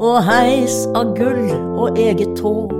Og 0.00 0.22
heis 0.24 0.86
av 0.96 1.12
gull 1.18 1.52
og 1.76 2.00
eget 2.00 2.38
tog, 2.40 2.72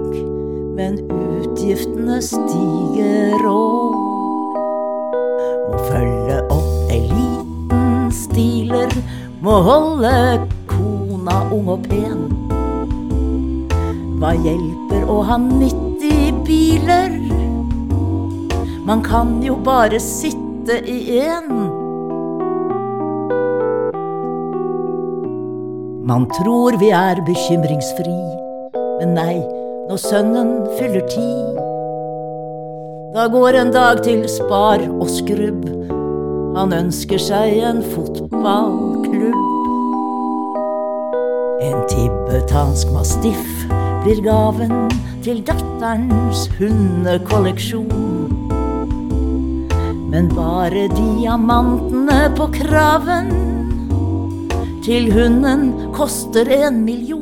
men 0.78 1.02
utgiftene 1.12 2.22
stiger 2.24 3.44
òg. 3.52 4.17
Følge 5.86 6.40
opp 6.50 6.90
eliten 6.90 8.10
stiler, 8.14 8.92
må 9.40 9.60
holde 9.62 10.12
kona 10.70 11.38
ung 11.54 11.70
og 11.76 11.86
pen. 11.86 12.26
Hva 14.18 14.34
hjelper 14.34 15.06
å 15.06 15.20
ha 15.28 15.38
90 15.38 16.42
biler? 16.46 17.14
Man 18.88 19.04
kan 19.06 19.36
jo 19.44 19.54
bare 19.62 20.00
sitte 20.02 20.80
i 20.88 21.20
en. 21.20 21.52
Man 26.08 26.24
tror 26.32 26.78
vi 26.80 26.88
er 26.96 27.20
bekymringsfri, 27.26 28.18
men 28.98 29.12
nei, 29.14 29.36
når 29.90 30.00
sønnen 30.00 30.54
fyller 30.78 31.04
ti. 31.12 31.28
Da 33.14 33.24
går 33.32 33.56
en 33.56 33.70
dag 33.72 34.02
til 34.04 34.26
spar 34.28 34.82
og 34.84 35.08
skrubb. 35.08 35.62
Han 36.58 36.74
ønsker 36.76 37.20
seg 37.22 37.54
en 37.64 37.80
fotballklubb. 37.94 39.46
En 41.64 41.78
tibetansk 41.88 42.92
mastiff 42.92 43.64
blir 44.04 44.20
gaven 44.26 44.92
til 45.24 45.40
datterens 45.40 46.44
hundekolleksjon. 46.58 48.36
Men 50.12 50.28
bare 50.36 50.84
diamantene 50.92 52.20
på 52.36 52.50
kraven 52.60 53.32
til 54.84 55.08
hunden 55.16 55.72
koster 55.96 56.52
en 56.60 56.84
million. 56.84 57.17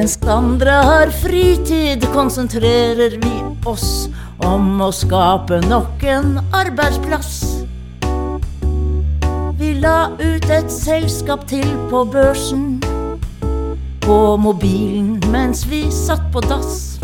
Mens 0.00 0.16
andre 0.24 0.70
har 0.70 1.10
fritid, 1.12 2.04
konsentrerer 2.14 3.18
vi 3.20 3.32
oss 3.68 4.08
om 4.48 4.78
å 4.80 4.86
skape 4.96 5.58
nok 5.66 6.00
en 6.08 6.38
arbeidsplass. 6.56 7.34
Vi 9.60 9.74
la 9.82 10.08
ut 10.16 10.48
et 10.48 10.72
selskap 10.72 11.44
til 11.52 11.68
på 11.92 12.00
børsen, 12.16 12.80
på 14.06 14.18
mobilen 14.40 15.20
mens 15.36 15.66
vi 15.68 15.82
satt 15.92 16.24
på 16.32 16.46
dass. 16.48 16.96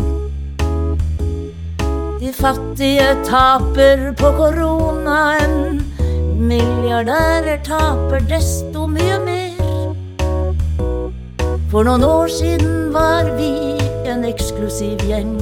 De 2.17 2.33
fattige 2.33 3.13
taper 3.29 4.07
på 4.17 4.33
koronaen, 4.41 5.85
milliardærer 6.33 7.61
taper 7.61 8.25
desto 8.33 8.89
mye 8.89 9.21
mer. 9.21 9.26
For 11.67 11.83
noen 11.83 12.03
år 12.07 12.29
siden 12.31 12.93
var 12.95 13.27
vi 13.35 13.75
en 14.07 14.21
eksklusiv 14.23 15.01
gjeng. 15.03 15.33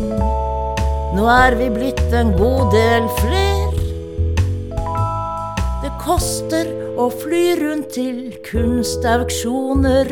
Nå 1.13 1.27
er 1.29 1.53
vi 1.59 1.67
blitt 1.69 2.01
en 2.17 2.31
god 2.33 2.73
del 2.73 3.05
fler. 3.19 3.75
Det 5.83 5.91
koster 6.01 6.71
å 6.97 7.11
fly 7.13 7.43
rundt 7.61 7.93
til 7.93 8.33
kunstauksjoner. 8.47 10.09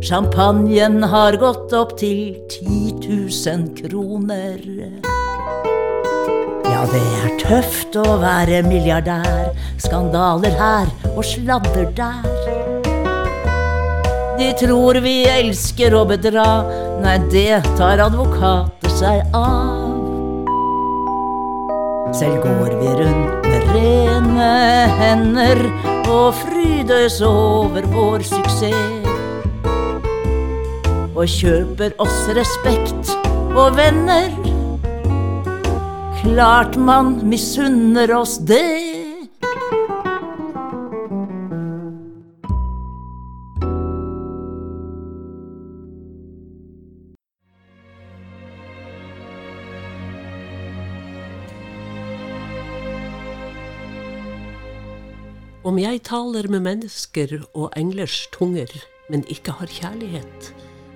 Champagnen 0.00 1.04
har 1.12 1.36
gått 1.36 1.76
opp 1.76 1.98
til 2.00 2.32
10 2.48 2.96
000 3.04 3.68
kroner. 3.76 4.56
Ja, 6.64 6.82
det 6.96 7.06
er 7.20 7.40
tøft 7.44 8.00
å 8.00 8.08
være 8.24 8.64
milliardær. 8.72 9.52
Skandaler 9.76 10.56
her 10.64 10.94
og 11.12 11.26
sladder 11.28 11.92
der. 11.92 12.71
De 14.38 14.52
tror 14.56 14.96
vi 15.04 15.22
elsker 15.28 15.94
å 15.94 16.04
bedra. 16.08 16.46
Nei, 17.02 17.18
det 17.32 17.60
tar 17.76 18.00
advokater 18.00 18.94
seg 18.96 19.22
av. 19.36 19.90
Selv 22.16 22.40
går 22.44 22.76
vi 22.80 22.94
rundt 23.00 23.46
med 23.48 23.68
rene 23.72 24.48
hender 24.98 25.60
og 26.12 26.34
frydes 26.42 27.20
over 27.24 27.86
vår 27.92 28.24
suksess. 28.28 29.10
Og 31.12 31.28
kjøper 31.28 31.92
oss 32.02 32.18
respekt 32.36 33.12
og 33.52 33.76
venner. 33.76 34.32
Klart 36.22 36.76
man 36.80 37.18
misunner 37.28 38.12
oss 38.16 38.38
det. 38.48 39.01
Om 55.72 55.78
jeg 55.80 56.02
taler 56.04 56.44
med 56.52 56.66
mennesker 56.66 57.30
og 57.56 57.70
englers 57.80 58.26
tunger, 58.34 58.68
men 59.08 59.22
ikke 59.32 59.54
har 59.56 59.70
kjærlighet, 59.72 60.50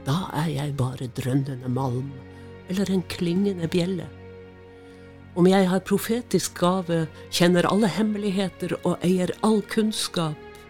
da 0.05 0.17
er 0.37 0.51
jeg 0.53 0.75
bare 0.77 1.09
drønnende 1.17 1.71
malm 1.73 2.11
eller 2.69 2.93
en 2.93 3.01
klingende 3.09 3.71
bjelle. 3.73 4.05
Om 5.33 5.49
jeg 5.49 5.71
har 5.73 5.87
profetisk 5.89 6.61
gave, 6.61 7.07
kjenner 7.33 7.71
alle 7.71 7.89
hemmeligheter 7.89 8.77
og 8.83 9.01
eier 9.01 9.33
all 9.41 9.63
kunnskap, 9.73 10.61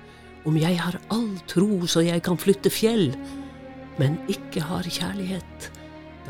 om 0.46 0.54
jeg 0.62 0.78
har 0.78 1.00
all 1.10 1.32
tro 1.50 1.82
så 1.90 2.06
jeg 2.06 2.22
kan 2.22 2.38
flytte 2.38 2.70
fjell, 2.70 3.08
men 3.98 4.20
ikke 4.30 4.62
har 4.70 4.86
kjærlighet, 4.86 5.70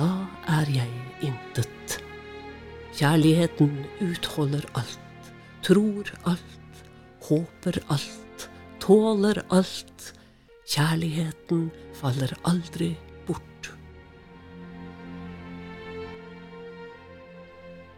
da 0.00 0.14
er 0.62 0.76
jeg 0.80 1.28
intet. 1.28 2.00
Kjærligheten 2.96 3.82
utholder 4.00 4.64
alt, 4.80 5.34
tror 5.60 6.16
alt, 6.24 6.62
håper 7.28 7.78
alt, 7.92 8.48
tåler 8.82 9.42
alt. 9.48 10.12
Kjærligheten 10.66 11.68
faller 11.94 12.32
aldri 12.42 12.90
bort. 13.26 13.70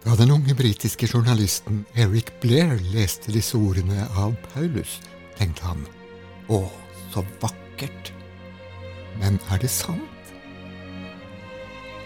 Da 0.04 0.16
den 0.16 0.34
unge 0.34 0.54
britiske 0.56 1.08
journalisten 1.08 1.84
Eric 1.96 2.34
Blair 2.42 2.76
leste 2.92 3.32
disse 3.32 3.56
ordene 3.56 4.04
av 4.16 4.36
Paulus, 4.50 4.98
tenkte 5.40 5.64
han 5.64 5.84
å, 6.52 6.66
så 7.12 7.24
vakkert. 7.40 8.12
Men 9.18 9.40
er 9.48 9.64
det 9.64 9.72
sant? 9.72 10.34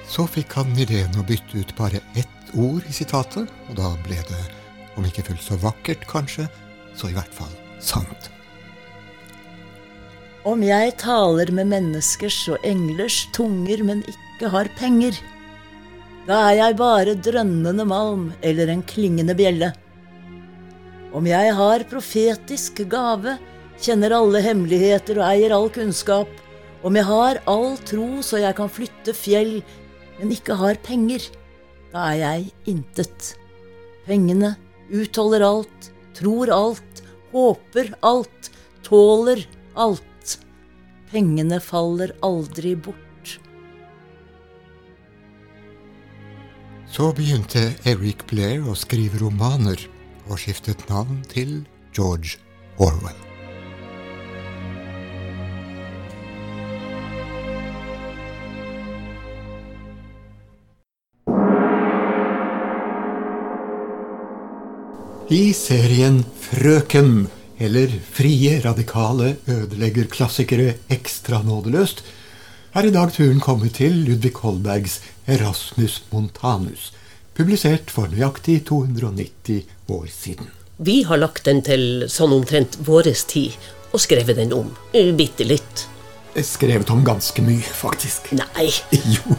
Så 0.08 0.28
fikk 0.30 0.54
han 0.58 0.74
ideen 0.78 1.14
å 1.18 1.26
bytte 1.26 1.58
ut 1.58 1.74
bare 1.78 2.02
ett 2.18 2.54
ord 2.54 2.84
i 2.86 2.94
sitatet, 2.94 3.50
og 3.70 3.78
da 3.78 3.94
ble 4.06 4.18
det, 4.28 4.42
om 4.94 5.06
ikke 5.08 5.24
fullt 5.26 5.42
så 5.42 5.56
vakkert 5.62 6.06
kanskje, 6.10 6.46
så 7.02 7.10
i 7.10 7.16
hvert 7.16 7.34
fall 7.34 7.50
sant. 7.82 8.30
Om 10.46 10.62
jeg 10.66 10.94
taler 11.02 11.50
med 11.54 11.70
menneskers 11.70 12.38
og 12.50 12.64
englers 12.66 13.24
tunger, 13.34 13.82
men 13.86 14.02
ikke 14.10 14.50
har 14.50 14.70
penger, 14.78 15.18
da 16.26 16.38
er 16.48 16.58
jeg 16.58 16.78
bare 16.78 17.14
drønnende 17.18 17.86
malm 17.86 18.28
eller 18.46 18.70
en 18.70 18.82
klingende 18.86 19.34
bjelle. 19.38 19.72
Om 21.14 21.26
jeg 21.26 21.54
har 21.58 21.84
profetisk 21.90 22.84
gave, 22.90 23.36
kjenner 23.82 24.14
alle 24.16 24.42
hemmeligheter 24.42 25.18
og 25.18 25.26
eier 25.26 25.54
all 25.54 25.70
kunnskap, 25.74 26.30
om 26.82 26.98
jeg 26.98 27.06
har 27.06 27.38
all 27.50 27.74
tro 27.86 28.08
så 28.26 28.40
jeg 28.42 28.58
kan 28.58 28.70
flytte 28.70 29.14
fjell, 29.14 29.60
men 30.18 30.34
ikke 30.34 30.58
har 30.58 30.78
penger, 30.82 31.26
da 31.94 32.08
er 32.12 32.18
jeg 32.22 32.48
intet. 32.70 33.32
Pengene 34.06 34.56
utholder 34.90 35.46
alt, 35.46 35.90
tror 36.18 36.50
alt, 36.54 36.91
håper 37.32 37.94
alt, 38.00 38.50
tåler 38.86 39.46
alt. 39.74 40.38
Pengene 41.10 41.60
faller 41.60 42.14
aldri 42.24 42.76
bort. 42.76 43.38
Så 46.92 47.08
begynte 47.16 47.70
Eric 47.88 48.26
Blair 48.28 48.64
å 48.68 48.76
skrive 48.76 49.22
romaner, 49.24 49.80
og 50.28 50.38
skiftet 50.38 50.84
navn 50.92 51.24
til 51.32 51.62
George 51.96 52.36
Orwell. 52.76 53.31
I 65.32 65.52
serien 65.56 66.18
Frøken, 66.42 67.26
eller 67.62 67.92
Frie 68.12 68.58
radikale 68.64 69.36
ødelegger 69.48 70.08
klassikere 70.12 70.74
ekstra 70.92 71.38
nådeløst, 71.46 72.02
er 72.76 72.88
i 72.88 72.92
dag 72.92 73.12
turen 73.14 73.40
kommet 73.40 73.74
til 73.78 73.94
Ludvig 74.06 74.32
Holbergs 74.42 74.98
Erasmus 75.28 76.02
Montanus, 76.12 76.90
publisert 77.36 77.92
for 77.92 78.12
nøyaktig 78.12 78.58
290 78.68 79.62
år 79.92 80.06
siden. 80.12 80.50
Vi 80.82 81.02
har 81.08 81.20
lagt 81.22 81.46
den 81.48 81.62
til 81.64 82.04
sånn 82.12 82.34
omtrent 82.36 82.76
våres 82.84 83.24
tid, 83.30 83.56
og 83.92 84.00
skrevet 84.04 84.36
den 84.40 84.52
om. 84.56 84.72
eh, 84.92 85.12
Bitte 85.16 85.44
litt. 85.48 85.86
Skrevet 86.36 86.90
om 86.90 87.04
ganske 87.04 87.44
mye, 87.44 87.60
faktisk. 87.76 88.32
Nei, 88.36 88.68
Jo. 89.16 89.36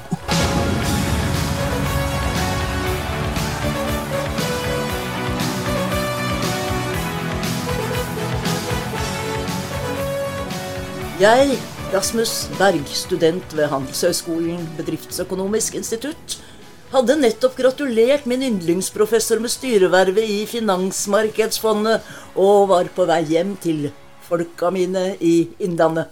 Jeg 11.23 11.53
Rasmus 11.93 12.31
Berg, 12.57 12.89
student 12.91 13.53
ved 13.55 13.69
Handelshøyskolen 13.71 14.65
Bedriftsøkonomisk 14.75 15.77
institutt, 15.79 16.33
hadde 16.91 17.15
nettopp 17.15 17.55
gratulert 17.55 18.25
min 18.27 18.43
yndlingsprofessor 18.43 19.39
med 19.39 19.53
styrevervet 19.53 20.25
i 20.27 20.41
Finansmarkedsfondet 20.51 22.03
og 22.35 22.67
var 22.73 22.91
på 22.97 23.07
vei 23.07 23.21
hjem 23.29 23.55
til 23.63 23.87
folka 24.27 24.73
mine 24.73 25.13
i 25.23 25.47
Innlandet. 25.63 26.11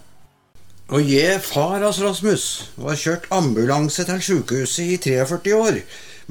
Og 0.88 1.04
jeg, 1.04 1.42
far 1.44 1.82
hans 1.82 2.00
Rasmus, 2.00 2.48
var 2.80 2.96
kjørt 3.04 3.28
ambulanse 3.34 4.08
til 4.08 4.26
sykehuset 4.30 4.96
i 4.96 5.00
43 5.10 5.56
år. 5.60 5.80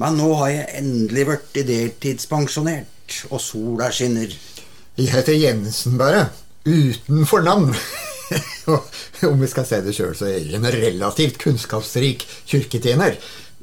Men 0.02 0.18
nå 0.18 0.36
har 0.42 0.56
jeg 0.56 0.70
endelig 0.82 1.28
blitt 1.30 1.66
deltidspensjonert, 1.70 3.26
og 3.30 3.42
sola 3.46 3.94
skinner. 3.94 4.32
Jeg 4.98 5.12
heter 5.14 5.38
Jensen, 5.38 6.02
bare. 6.02 6.32
Uten 6.66 7.28
fornavn. 7.30 7.76
Om 9.32 9.40
vi 9.42 9.50
skal 9.52 9.68
se 9.68 9.82
det 9.86 9.96
sjøl, 9.96 10.16
så 10.18 10.28
er 10.30 10.40
jeg 10.40 10.60
en 10.60 10.68
relativt 10.76 11.40
kunnskapsrik 11.42 12.26
kirketjener. 12.50 13.18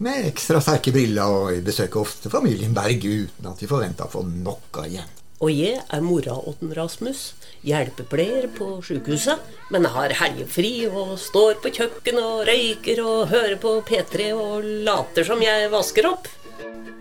Med 0.05 0.29
ekstra 0.29 0.61
sterke 0.63 0.93
briller, 0.95 1.27
og 1.27 1.53
jeg 1.57 1.65
besøker 1.67 2.05
ofte 2.05 2.31
familien 2.31 2.75
Berg 2.77 3.03
uten 3.03 3.49
at 3.51 3.59
de 3.59 3.71
forventer 3.71 4.07
å 4.07 4.13
få 4.13 4.23
noe 4.29 4.85
igjen. 4.87 5.15
Og 5.39 5.53
jeg 5.55 5.79
er 5.79 6.03
mora 6.03 6.35
til 6.59 6.73
Rasmus, 6.75 7.21
hjelpepleier 7.67 8.49
på 8.57 8.81
sykehuset, 8.83 9.39
men 9.71 9.87
har 9.95 10.15
helgefri 10.19 10.73
og 10.91 11.15
står 11.23 11.61
på 11.63 11.71
kjøkkenet 11.77 12.25
og 12.25 12.43
røyker 12.49 13.03
og 13.05 13.29
hører 13.31 13.55
på 13.63 13.77
P3 13.87 14.33
og 14.35 14.67
later 14.87 15.27
som 15.27 15.43
jeg 15.43 15.71
vasker 15.71 16.11
opp. 16.11 16.27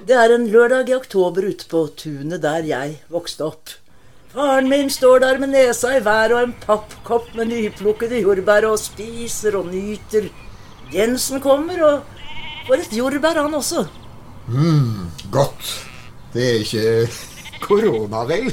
Det 0.08 0.16
er 0.16 0.36
en 0.36 0.46
lørdag 0.54 0.90
i 0.92 0.96
oktober 0.96 1.50
ute 1.50 1.66
på 1.68 1.82
tunet 1.98 2.46
der 2.46 2.66
jeg 2.70 3.00
vokste 3.12 3.50
opp. 3.50 3.74
Faren 4.38 4.68
min 4.70 4.90
står 4.94 5.24
der 5.24 5.40
med 5.42 5.50
nesa 5.50 5.96
i 5.98 6.02
været 6.06 6.34
og 6.36 6.44
en 6.46 6.52
pappkopp 6.62 7.32
med 7.36 7.48
nyplukkede 7.50 8.20
jordbær 8.22 8.68
og 8.70 8.76
spiser 8.78 9.56
og 9.58 9.72
nyter. 9.72 10.28
Jensen 10.94 11.42
kommer 11.42 11.80
og 11.82 12.04
får 12.68 12.84
et 12.84 12.92
jordbær, 13.00 13.40
han 13.42 13.56
også. 13.58 13.88
Godt. 15.34 15.72
Det 16.36 16.44
er 16.46 16.60
ikke 16.62 16.84
korona, 17.64 18.22
vel? 18.30 18.52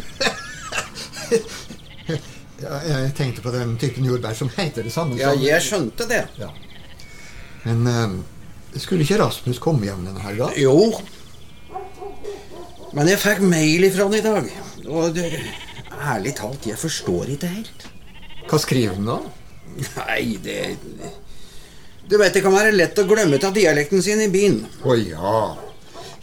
ja, 2.62 2.78
jeg 2.88 3.10
tenkte 3.18 3.44
på 3.44 3.52
den 3.52 3.76
typen 3.76 4.08
jordbær 4.08 4.32
som 4.38 4.48
heter 4.56 4.88
det 4.88 4.92
samme 4.94 5.20
Ja, 5.20 5.34
jeg 5.36 5.60
skjønte 5.66 6.08
det. 6.08 6.22
Ja. 6.40 6.48
Men 7.66 7.84
eh, 7.92 8.80
skulle 8.80 9.04
ikke 9.04 9.20
Rasmus 9.20 9.60
komme 9.60 9.84
hjem 9.84 10.08
denne 10.08 10.24
helga? 10.24 10.48
Jo. 10.56 10.94
Men 12.96 13.12
jeg 13.12 13.20
fikk 13.20 13.44
mail 13.44 13.84
ifra 13.90 14.08
han 14.08 14.16
i 14.16 14.24
dag. 14.24 14.50
Og 14.88 15.12
det, 15.12 15.28
ærlig 16.14 16.34
talt, 16.38 16.66
jeg 16.68 16.78
forstår 16.80 17.34
ikke 17.34 17.50
helt. 17.50 17.86
Hva 18.50 18.60
skriver 18.60 18.98
han 18.98 19.08
da? 19.08 19.18
Nei, 19.96 20.36
det 20.44 20.76
Du 22.06 22.18
vet 22.20 22.34
det 22.36 22.42
kan 22.44 22.52
være 22.54 22.74
lett 22.74 22.98
å 23.00 23.06
glemme 23.08 23.40
av 23.40 23.54
dialekten 23.56 24.02
sin 24.04 24.20
i 24.20 24.28
byen. 24.32 24.60
Å 24.84 24.96
ja. 25.00 25.38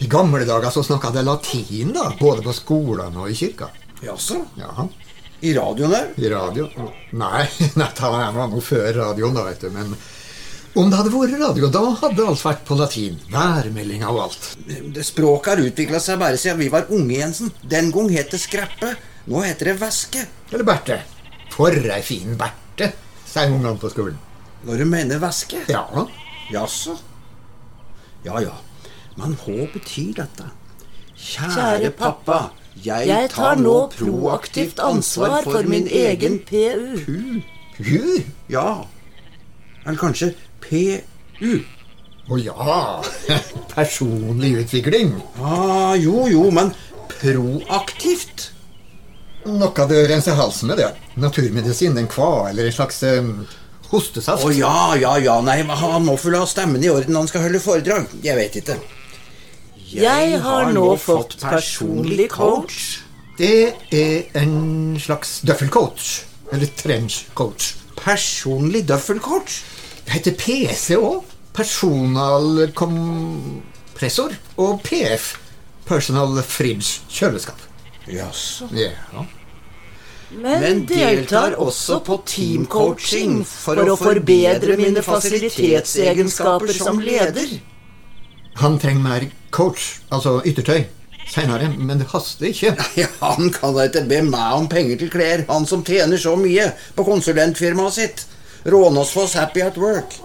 I 0.01 0.07
gamle 0.09 0.45
dager 0.45 0.69
så 0.73 0.83
snakka 0.85 1.11
de 1.13 1.23
latin, 1.25 1.93
da. 1.93 2.11
Både 2.19 2.45
på 2.45 2.53
skolene 2.53 3.25
og 3.25 3.29
i 3.29 3.37
kirka. 3.37 3.71
Jaså? 4.05 4.39
Ja. 4.57 4.87
I 5.41 5.53
radioen 5.57 5.93
òg? 5.97 6.17
I 6.21 6.29
radio 6.29 6.67
Nei, 7.17 7.45
nei 7.79 7.87
det 7.97 8.09
var 8.09 8.49
noe 8.49 8.61
før 8.61 8.89
radioen, 8.97 9.37
da, 9.37 9.45
vet 9.49 9.65
du. 9.65 9.71
Men 9.73 9.95
om 10.71 10.87
det 10.87 10.95
hadde 11.01 11.11
vært 11.11 11.39
radio, 11.41 11.67
da 11.67 11.81
hadde 11.99 12.25
alt 12.31 12.43
vært 12.45 12.61
på 12.67 12.77
latin. 12.79 13.17
Værmeldinga 13.33 14.11
og 14.13 14.21
alt. 14.27 14.45
Det 14.95 15.03
Språket 15.03 15.51
har 15.51 15.63
utvikla 15.65 15.99
seg 15.99 16.21
bare 16.21 16.39
siden 16.39 16.61
vi 16.61 16.69
var 16.71 16.87
unge, 16.93 17.17
Jensen. 17.17 17.51
Den 17.61 17.89
gang 17.91 18.07
het 18.13 18.31
det 18.31 18.39
skreppe. 18.39 18.93
Nå 19.31 19.41
heter 19.45 19.71
det 19.71 19.77
væske. 19.79 20.25
Eller 20.51 20.67
Berthe. 20.67 20.97
For 21.53 21.71
ei 21.71 22.01
fin 22.03 22.35
Berthe, 22.39 22.89
sier 23.23 23.51
ungene 23.53 23.77
på 23.79 23.91
skolen. 23.93 24.17
Når 24.67 24.81
du 24.83 24.85
mener 24.91 25.21
væske? 25.23 25.61
Ja. 25.71 25.85
Jaså? 26.51 26.97
Ja 28.25 28.41
ja. 28.43 28.57
Men 29.15 29.37
hva 29.39 29.69
betyr 29.71 30.11
dette? 30.19 30.49
Kjære 31.21 31.93
pappa, 31.95 32.41
jeg 32.83 33.29
tar 33.31 33.59
nå 33.61 33.75
proaktivt 33.93 34.79
ansvar 34.83 35.43
for 35.47 35.67
min 35.69 35.87
egen 35.87 36.39
PU. 36.47 36.99
PU. 37.05 37.41
PU? 37.77 38.21
Ja. 38.51 38.81
Eller 39.85 39.99
kanskje 40.01 40.33
PU. 40.63 41.53
Å 42.31 42.39
ja. 42.41 42.79
Personlig 43.75 44.57
utvikling. 44.65 45.15
Ah, 45.39 45.95
jo, 45.95 46.25
jo, 46.31 46.49
men 46.51 46.75
proaktivt? 47.15 48.51
Noe 49.45 49.85
du 49.89 50.07
renser 50.07 50.33
halsen 50.37 50.67
med, 50.69 50.77
det. 50.77 50.91
Naturmedisin, 51.21 51.97
en 51.97 52.07
kva 52.11 52.49
eller 52.51 52.65
en 52.69 52.73
slags 52.75 53.03
um, 53.03 53.47
hostesaft. 53.89 54.45
Å 54.45 54.51
ja, 54.53 54.95
ja, 55.01 55.17
ja. 55.19 55.41
Nei, 55.45 55.63
han 55.65 56.05
må 56.05 56.17
få 56.19 56.29
la 56.33 56.45
stemmen 56.49 56.83
i 56.83 56.89
orden 56.91 57.13
når 57.15 57.21
han 57.25 57.29
skal 57.31 57.41
holde 57.47 57.59
foredrag. 57.63 58.03
Jeg 58.23 58.35
vet 58.37 58.55
ikke. 58.61 58.75
Jeg 59.91 60.39
har 60.43 60.71
nå 60.71 60.97
fått 61.01 61.37
personlig 61.41 62.29
coach. 62.31 62.99
Det 63.39 63.73
er 63.95 64.23
en 64.37 64.97
slags 65.01 65.41
døffelcoach. 65.47 66.23
Eller 66.51 66.67
trenchcoach. 66.77 67.73
Personlig 67.97 68.87
døffelcoach? 68.87 69.63
Det 70.05 70.11
heter 70.19 70.33
PC 70.37 70.95
òg. 70.99 71.23
Personalkompressor. 71.55 74.31
Og 74.61 74.81
PF. 74.85 75.37
Personal 75.89 76.43
fridge. 76.45 76.99
Kjøleskap. 77.11 77.70
Jaså. 78.07 78.67
Ja. 78.73 79.25
Men 80.31 80.85
deltar 80.87 81.57
også 81.59 81.99
på 82.07 82.21
teamcoaching 82.25 83.41
for 83.45 83.81
å 83.83 83.97
forbedre 83.99 84.77
mine 84.79 85.03
fasilitetsegenskaper 85.03 86.71
som 86.77 87.01
leder. 87.03 87.57
Han 88.61 88.79
trenger 88.79 89.03
mer 89.03 89.27
coach, 89.51 89.99
altså 90.11 90.37
yttertøy, 90.47 90.85
seinere, 91.27 91.69
men 91.75 91.99
det 91.99 92.07
haster 92.13 92.47
ikke. 92.51 92.75
Ja, 93.01 93.09
han 93.19 93.51
kan 93.55 93.75
da 93.75 93.87
ikke 93.89 94.05
be 94.07 94.21
meg 94.27 94.57
om 94.57 94.67
penger 94.71 95.01
til 95.03 95.11
klær, 95.11 95.45
han 95.51 95.67
som 95.67 95.83
tjener 95.87 96.19
så 96.19 96.37
mye 96.39 96.71
på 96.95 97.07
konsulentfirmaet 97.07 97.97
sitt. 97.99 98.25
Rånåsfoss 98.71 99.35
Happy 99.39 99.63
at 99.65 99.79
Work. 99.81 100.15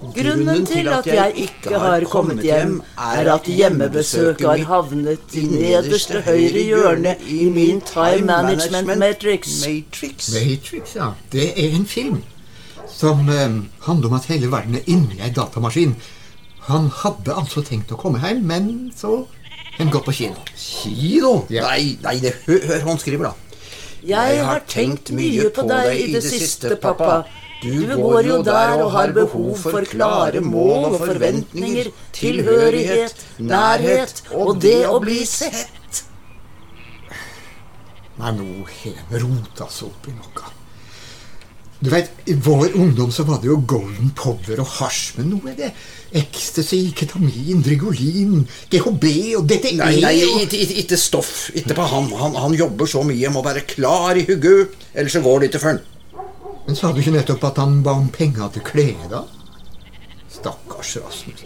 Grunnen 0.00 0.64
til 0.66 0.88
at 0.88 1.06
jeg 1.06 1.32
ikke 1.36 1.78
har 1.78 2.04
kommet 2.08 2.40
hjem, 2.42 2.78
er 2.96 3.28
at 3.34 3.44
hjemmebesøket 3.44 4.46
har 4.48 4.62
havnet 4.70 5.34
i 5.36 5.42
nederste 5.44 6.22
høyre 6.24 6.62
hjørne 6.64 7.14
i 7.28 7.50
min 7.52 7.82
time 7.84 8.24
management 8.26 8.96
matrix. 8.98 9.60
Matrix? 9.66 10.30
Matrix, 10.32 10.94
ja. 10.96 11.10
Det 11.32 11.50
er 11.52 11.76
en 11.76 11.84
film 11.86 12.22
som 12.88 13.28
eh, 13.28 13.60
handler 13.86 14.08
om 14.08 14.16
at 14.16 14.30
hele 14.32 14.48
verden 14.52 14.80
er 14.80 14.88
inni 14.88 15.20
ei 15.20 15.30
datamaskin. 15.36 15.92
Han 16.70 16.88
hadde 17.02 17.36
altså 17.36 17.62
tenkt 17.64 17.92
å 17.92 18.00
komme 18.00 18.22
hjem, 18.24 18.40
men 18.48 18.72
så 18.96 19.26
en 19.80 19.92
går 19.92 20.02
på 20.08 20.16
kino. 20.16 20.48
Kino? 20.56 21.44
Ja. 21.52 21.68
Nei, 21.68 21.98
nei 22.02 22.16
det, 22.24 22.34
hør, 22.48 22.64
hør 22.72 22.82
hva 22.86 22.94
han 22.94 23.04
skriver, 23.04 23.30
da. 23.30 23.50
Jeg 24.06 24.44
har 24.48 24.64
tenkt 24.68 25.12
mye 25.12 25.50
på 25.52 25.68
deg 25.68 25.92
i 25.92 26.08
det 26.14 26.24
siste, 26.24 26.72
pappa. 26.80 27.22
Du 27.60 27.96
går 27.96 28.24
jo 28.24 28.38
der 28.42 28.80
og 28.80 28.92
har 28.94 29.12
behov 29.12 29.56
for 29.60 29.84
klare 29.88 30.40
mål 30.40 30.94
og 30.94 31.02
forventninger, 31.02 31.90
tilhørighet, 32.16 33.26
nærhet 33.38 34.22
og 34.32 34.56
det 34.62 34.86
å 34.88 34.96
bli 35.02 35.20
sett. 35.28 36.04
Nei, 38.20 38.32
nå 38.36 38.64
har 38.64 38.96
han 39.10 39.20
rota 39.26 39.68
seg 39.72 39.90
opp 39.90 40.08
i 40.08 40.16
noe. 40.16 40.56
Du 41.80 41.88
vet, 41.88 42.10
I 42.28 42.34
vår 42.36 42.74
ungdom 42.76 43.12
så 43.12 43.24
var 43.24 43.38
det 43.40 43.48
jo 43.48 43.56
golden 43.64 44.10
power 44.16 44.60
og 44.60 44.72
hasj, 44.76 45.14
men 45.16 45.30
nå 45.32 45.38
er 45.48 45.54
det 45.56 45.70
ecstasy, 46.20 46.90
ketamin, 46.96 47.62
drigolin, 47.64 48.42
GHB 48.72 49.06
og 49.38 49.46
DTE 49.48 49.76
Nei, 49.78 49.94
nei, 50.02 50.16
ikke, 50.82 50.98
stoff. 51.00 51.48
Ikke 51.56 51.76
på 51.78 51.86
han. 51.88 52.10
han. 52.20 52.36
Han 52.36 52.56
jobber 52.58 52.90
så 52.90 53.04
mye, 53.06 53.32
må 53.32 53.40
være 53.46 53.64
klar 53.68 54.20
i 54.20 54.26
hugget, 54.28 54.76
ellers 54.92 55.16
så 55.16 55.24
går 55.24 55.40
det 55.40 55.52
ikke 55.52 55.62
for 55.62 55.72
han. 55.72 55.80
Men 56.70 56.76
sa 56.78 56.92
du 56.94 57.00
ikke 57.02 57.10
nettopp 57.10 57.44
at 57.48 57.56
han 57.58 57.80
ba 57.82 57.96
om 57.98 58.04
penger 58.14 58.52
til 58.54 58.62
kleda? 58.62 59.24
Stakkars 60.30 60.92
Rasmus. 61.02 61.40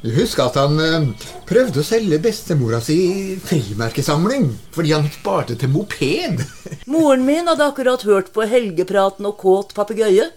Jeg 0.00 0.14
husker 0.16 0.46
at 0.46 0.54
han 0.56 0.78
eh, 0.80 1.26
prøvde 1.44 1.82
å 1.82 1.84
selge 1.84 2.16
bestemora 2.24 2.78
si 2.80 2.96
frimerkesamling 3.44 4.46
fordi 4.72 4.94
han 4.94 5.10
sparte 5.12 5.58
til 5.60 5.74
moped. 5.74 6.40
Moren 6.94 7.26
min 7.26 7.50
hadde 7.52 7.66
akkurat 7.66 8.06
hørt 8.08 8.30
på 8.32 8.46
helgepraten 8.48 9.28
og 9.28 9.36
kåt 9.42 9.76
papegøye. 9.76 10.30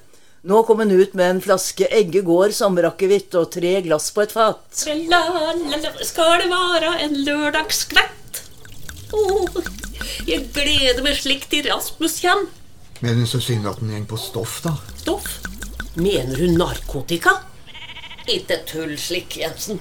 Nå 0.52 0.66
kom 0.68 0.84
hun 0.84 0.92
ut 0.92 1.16
med 1.16 1.38
en 1.38 1.42
flaske 1.48 1.88
Egge 1.88 2.26
gård 2.28 2.52
sommerakevitt 2.60 3.40
og 3.40 3.54
tre 3.56 3.78
glass 3.88 4.10
på 4.12 4.26
et 4.26 4.36
fat. 4.36 4.84
La, 5.08 5.24
la, 5.32 5.80
la, 5.80 5.96
skal 6.04 6.44
det 6.44 6.52
være 6.52 6.92
en 7.08 7.18
lørdagskveld? 7.24 8.44
Åh, 9.16 9.64
jeg 10.28 10.50
gleder 10.52 11.04
meg 11.08 11.24
slik 11.24 11.48
til 11.56 11.72
Rasmus 11.72 12.20
kommer. 12.20 12.65
Men 13.06 13.28
så 13.30 13.38
synd 13.44 13.68
at 13.70 13.82
han 13.84 13.92
går 13.94 14.08
på 14.10 14.18
stoff, 14.18 14.62
da. 14.66 14.72
Stoff? 14.98 15.28
Mener 15.94 16.40
du 16.40 16.48
narkotika? 16.58 17.36
Ikke 18.26 18.58
tull 18.66 18.96
slik, 18.98 19.36
Jensen. 19.38 19.78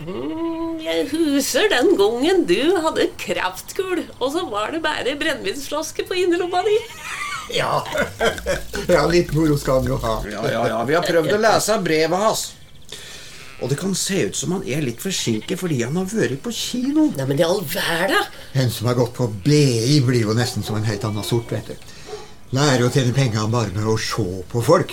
Mm, 0.00 0.78
jeg 0.80 1.02
husker 1.10 1.68
den 1.68 1.90
gangen 1.98 2.46
du 2.48 2.78
hadde 2.80 3.10
kraftkul, 3.20 4.06
og 4.16 4.30
så 4.32 4.46
var 4.48 4.72
det 4.72 4.80
bare 4.86 5.18
brennevinsflaske 5.20 6.06
på 6.08 6.22
innerlomma 6.22 6.64
di. 6.68 6.78
Ja. 7.50 7.80
ja, 8.86 9.00
litt 9.10 9.32
moro 9.34 9.56
skal 9.58 9.80
han 9.80 9.88
jo 9.90 9.96
ha. 9.98 10.12
Ja, 10.30 10.42
ja, 10.46 10.60
ja, 10.70 10.76
vi 10.86 10.94
har 10.94 11.02
prøvd 11.02 11.32
å 11.34 11.40
lese 11.42 11.74
brevet 11.82 12.22
hans. 12.22 12.44
Og 13.58 13.72
det 13.72 13.80
kan 13.80 13.90
se 13.98 14.20
ut 14.28 14.38
som 14.38 14.54
han 14.54 14.62
er 14.70 14.84
litt 14.86 15.02
forsinket 15.02 15.58
fordi 15.58 15.80
han 15.82 15.98
har 15.98 16.06
vært 16.12 16.38
på 16.44 16.52
kino. 16.54 17.08
Nei, 17.18 17.26
men 17.26 17.42
i 17.42 17.48
all 17.48 17.58
verden! 17.72 18.30
En 18.54 18.70
som 18.70 18.86
har 18.86 18.94
gått 19.00 19.16
på 19.18 19.26
BI, 19.42 19.98
blir 20.06 20.28
jo 20.28 20.36
nesten 20.38 20.62
som 20.62 20.78
en 20.78 20.86
helt 20.86 21.08
annen 21.10 21.26
sort, 21.26 21.50
vet 21.50 21.72
du. 21.74 21.89
Lærer 22.50 22.82
å 22.82 22.90
tjene 22.90 23.12
penger 23.14 23.46
bare 23.46 23.70
med 23.70 23.84
å 23.86 23.92
se 23.94 24.24
på 24.50 24.60
folk. 24.66 24.90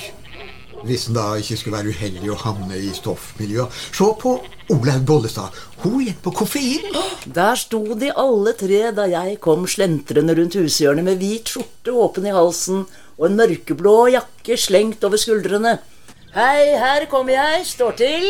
Hvis 0.86 1.08
en 1.10 1.15
da 1.17 1.24
ikke 1.41 1.56
skulle 1.58 1.80
være 1.80 1.89
uheldig 1.89 2.30
å 2.30 2.38
havne 2.43 2.78
i 2.78 2.91
stoffmiljøet. 2.93 3.74
Se 3.98 4.10
på 4.22 4.36
Olaug 4.76 5.08
Bollestad. 5.10 5.58
Hun 5.82 6.04
gikk 6.06 6.22
på 6.28 6.36
koffein. 6.38 6.86
Der 7.26 7.58
sto 7.58 7.82
de 7.98 8.12
alle 8.13 8.54
tre 8.60 8.91
da 8.93 9.08
jeg 9.10 9.39
kom 9.41 9.65
slentrende 9.65 10.38
rundt 10.38 10.60
hushjørnet 10.60 11.08
med 11.10 11.17
hvit 11.24 11.50
skjorte 11.50 11.98
åpen 11.98 12.30
i 12.30 12.36
halsen 12.38 12.86
og 13.17 13.26
en 13.26 13.41
mørkeblå 13.41 13.98
jakke 14.13 14.62
slengt 14.62 15.02
over 15.10 15.17
skuldrene. 15.17 15.80
Hei, 16.38 16.78
her 16.78 17.08
kommer 17.10 17.34
jeg. 17.34 17.65
Står 17.65 17.98
til. 17.98 18.28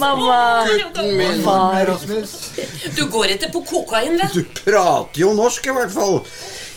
Mamma. 0.00 0.64
Far. 1.44 1.82
Rasmus. 1.90 2.36
Du 2.96 3.04
går 3.12 3.36
etter 3.36 3.52
på 3.52 3.60
kokain, 3.68 4.16
vel? 4.16 4.30
Du 4.32 4.62
prater 4.62 5.26
jo 5.26 5.36
norsk, 5.36 5.68
i 5.68 5.76
hvert 5.76 5.92
fall. 5.92 6.22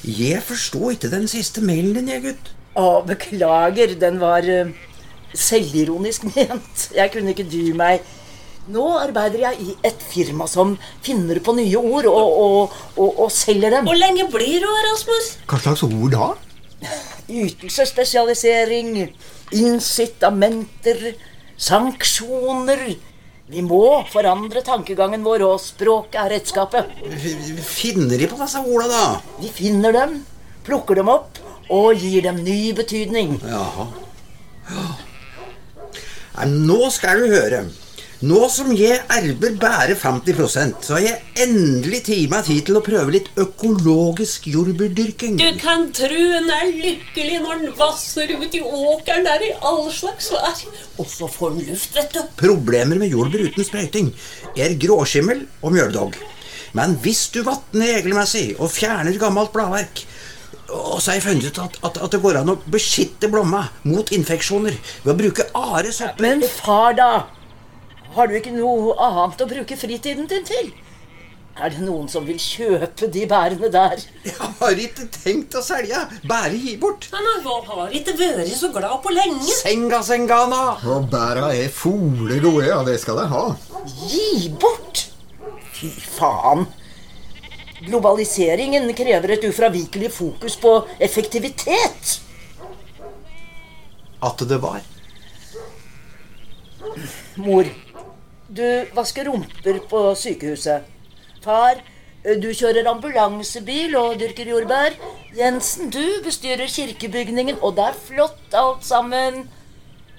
Jeg 0.06 0.44
forsto 0.46 0.92
ikke 0.94 1.12
den 1.12 1.28
siste 1.28 1.64
mailen 1.66 1.98
din, 1.98 2.12
jeg, 2.14 2.24
gutt. 2.30 2.54
Å, 2.80 3.02
beklager. 3.08 3.96
Den 4.00 4.20
var 4.22 4.46
uh, 4.48 4.72
selvironisk 5.36 6.28
ment. 6.36 6.88
Jeg 6.96 7.12
kunne 7.14 7.36
ikke 7.36 7.48
dy 7.50 7.70
meg. 7.78 8.06
Nå 8.70 8.86
arbeider 9.00 9.42
jeg 9.48 9.64
i 9.66 9.76
et 9.88 10.04
firma 10.12 10.46
som 10.48 10.76
finner 11.06 11.40
på 11.42 11.56
nye 11.58 11.80
ord 11.80 12.06
og, 12.12 12.36
og, 12.44 12.76
og, 13.02 13.22
og 13.26 13.32
selger 13.34 13.74
dem. 13.74 13.88
Hvor 13.90 13.98
lenge 13.98 14.28
blir 14.30 14.62
du 14.62 14.68
her, 14.70 14.86
Rasmus? 14.92 15.32
Hva 15.50 15.60
slags 15.64 15.84
ord 15.88 16.14
da? 16.14 16.28
Ytelsesspesialisering, 17.30 18.92
incitamenter, 19.58 21.02
sanksjoner. 21.58 22.86
Vi 23.50 23.64
må 23.66 24.06
forandre 24.12 24.62
tankegangen 24.62 25.24
vår, 25.26 25.42
og 25.48 25.62
språket 25.64 26.20
er 26.22 26.30
redskapet. 26.36 26.92
Finner 27.66 28.22
de 28.22 28.28
på 28.30 28.38
disse 28.38 28.62
orda, 28.62 28.88
da? 28.92 29.06
Vi 29.42 29.50
finner 29.50 29.96
dem, 29.96 30.20
plukker 30.68 31.00
dem 31.00 31.10
opp 31.10 31.40
og 31.74 31.98
gir 31.98 32.28
dem 32.28 32.44
ny 32.46 32.60
betydning. 32.78 33.40
Jaha. 33.42 33.88
Nei, 36.38 36.46
nå 36.70 36.92
skal 36.94 37.24
du 37.24 37.34
høre. 37.34 37.64
Nå 38.20 38.40
som 38.52 38.74
jeg 38.76 38.98
erber 39.16 39.54
bare 39.56 39.94
50% 39.96 40.82
så 40.84 40.98
har 40.98 41.04
jeg 41.06 41.44
endelig 41.46 42.02
tatt 42.04 42.34
meg 42.34 42.50
tid 42.50 42.66
til 42.68 42.76
å 42.76 42.82
prøve 42.84 43.14
litt 43.16 43.30
økologisk 43.40 44.50
jordbærdyrking. 44.52 45.38
Du 45.40 45.62
kan 45.62 45.86
tru 45.96 46.18
en 46.36 46.52
er 46.52 46.66
lykkelig 46.68 47.38
når 47.46 47.62
den 47.62 47.78
vasser 47.80 48.34
ut 48.36 48.58
i 48.60 48.60
åkeren 48.60 49.24
der 49.24 49.46
i 49.48 49.54
all 49.64 49.88
slags 49.96 50.28
vær. 50.36 50.66
Og 51.00 51.08
så 51.08 51.32
får 51.32 51.56
den 51.56 51.72
luft, 51.72 51.96
vet 51.96 52.12
du. 52.18 52.20
Problemer 52.44 53.00
med 53.00 53.16
jordbær 53.16 53.46
uten 53.48 53.70
sprøyting 53.70 54.12
er 54.60 54.76
gråskimmel 54.84 55.48
og 55.64 55.78
mjøldogg. 55.78 56.20
Men 56.76 57.00
hvis 57.00 57.30
du 57.32 57.40
vatner 57.48 57.96
regelmessig 58.02 58.50
og 58.60 58.76
fjerner 58.76 59.16
gammelt 59.16 59.56
bladverk, 59.56 60.04
og 60.68 61.00
så 61.00 61.14
har 61.14 61.22
jeg 61.22 61.28
funnet 61.30 61.48
ut 61.48 61.64
at, 61.70 61.82
at, 61.88 62.04
at 62.04 62.12
det 62.12 62.24
går 62.28 62.44
an 62.44 62.52
å 62.52 62.60
beskytte 62.68 63.32
blomma 63.32 63.70
mot 63.88 64.12
infeksjoner 64.12 64.76
ved 65.08 65.16
å 65.16 65.20
bruke 65.24 65.52
aresopper. 65.56 66.20
Men 66.28 66.50
far, 66.60 67.00
da? 67.00 67.12
Har 68.16 68.28
du 68.30 68.38
ikke 68.40 68.54
noe 68.56 68.96
annet 69.06 69.42
å 69.44 69.50
bruke 69.50 69.78
fritiden 69.78 70.30
din 70.30 70.46
til? 70.48 70.72
Er 71.60 71.74
det 71.74 71.82
noen 71.84 72.08
som 72.08 72.24
vil 72.24 72.38
kjøpe 72.40 73.10
de 73.12 73.26
bærene 73.28 73.68
der? 73.74 74.00
Jeg 74.24 74.36
har 74.40 74.80
ikke 74.80 75.10
tenkt 75.12 75.58
å 75.60 75.64
selge, 75.64 76.00
bare 76.30 76.56
gi 76.56 76.78
bort. 76.80 77.10
Men 77.12 77.26
jeg 77.28 77.42
har 77.68 77.96
ikke 78.00 78.16
vært 78.22 78.54
så 78.56 78.70
glad 78.72 78.96
på 79.04 79.12
lenge. 79.12 79.56
Senga 79.58 80.00
sengana. 80.06 80.62
Og 80.88 81.10
bæra 81.12 81.50
er 81.52 81.68
fole 81.74 82.40
gode, 82.40 82.64
ja, 82.70 82.80
det 82.88 82.96
skal 83.04 83.20
de 83.20 83.28
ha. 83.34 83.44
Gi 84.08 84.48
bort! 84.62 85.10
Fy 85.76 85.92
faen. 85.92 86.64
Globaliseringen 87.84 88.88
krever 88.96 89.36
et 89.36 89.46
ufravikelig 89.48 90.10
fokus 90.16 90.56
på 90.60 90.74
effektivitet. 91.00 92.16
At 94.24 94.48
det 94.48 94.58
var. 94.64 94.80
Mor, 97.40 97.68
du 98.50 98.66
vasker 98.96 99.30
rumper 99.30 99.80
på 99.90 100.02
sykehuset. 100.18 100.88
Far, 101.44 101.80
du 102.24 102.50
kjører 102.52 102.88
ambulansebil 102.90 103.96
og 104.00 104.18
dyrker 104.20 104.50
jordbær. 104.50 104.98
Jensen, 105.38 105.92
du 105.94 106.20
bestyrer 106.26 106.68
kirkebygningen, 106.68 107.62
og 107.62 107.78
det 107.78 107.86
er 107.92 108.02
flott 108.10 108.58
alt 108.58 108.84
sammen. 108.84 109.46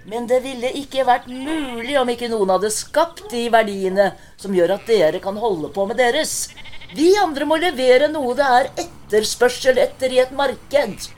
Men 0.08 0.26
det 0.30 0.40
ville 0.46 0.70
ikke 0.80 1.04
vært 1.04 1.26
mulig 1.28 1.98
om 2.00 2.08
ikke 2.08 2.30
noen 2.32 2.54
hadde 2.54 2.70
skapt 2.72 3.26
de 3.32 3.44
verdiene 3.52 4.12
som 4.40 4.54
gjør 4.56 4.78
at 4.78 4.86
dere 4.88 5.20
kan 5.22 5.36
holde 5.36 5.68
på 5.74 5.84
med 5.90 6.00
deres. 6.00 6.48
Vi 6.96 7.12
andre 7.20 7.46
må 7.46 7.58
levere 7.60 8.08
noe 8.10 8.32
det 8.38 8.46
er 8.46 8.70
etterspørsel 8.86 9.78
etter 9.78 10.14
i 10.14 10.22
et 10.22 10.32
marked. 10.34 11.10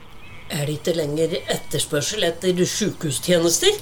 Er 0.51 0.67
det 0.67 0.75
ikke 0.81 0.97
lenger 0.97 1.37
etterspørsel 1.47 2.27
etter 2.27 2.59
sykehustjenester? 2.67 3.79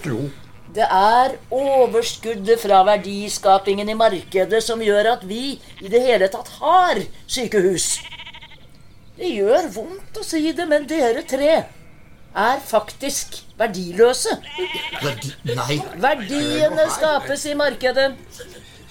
Det 0.71 0.85
er 0.87 1.33
overskuddet 1.51 2.61
fra 2.61 2.77
verdiskapingen 2.87 3.89
i 3.91 3.97
markedet 3.97 4.61
som 4.63 4.79
gjør 4.83 5.09
at 5.17 5.25
vi 5.27 5.57
i 5.83 5.91
det 5.91 5.99
hele 6.05 6.29
tatt 6.31 6.47
har 6.61 7.01
sykehus. 7.27 7.97
Det 9.17 9.33
gjør 9.35 9.67
vondt 9.75 10.21
å 10.21 10.23
si 10.23 10.45
det, 10.55 10.65
men 10.71 10.87
dere 10.87 11.25
tre 11.27 11.51
er 12.31 12.61
faktisk 12.63 13.41
verdiløse. 13.59 14.37
Nei, 15.59 15.77
Verdiene 15.99 16.87
skapes 16.95 17.43
i 17.51 17.57
markedet. 17.59 18.13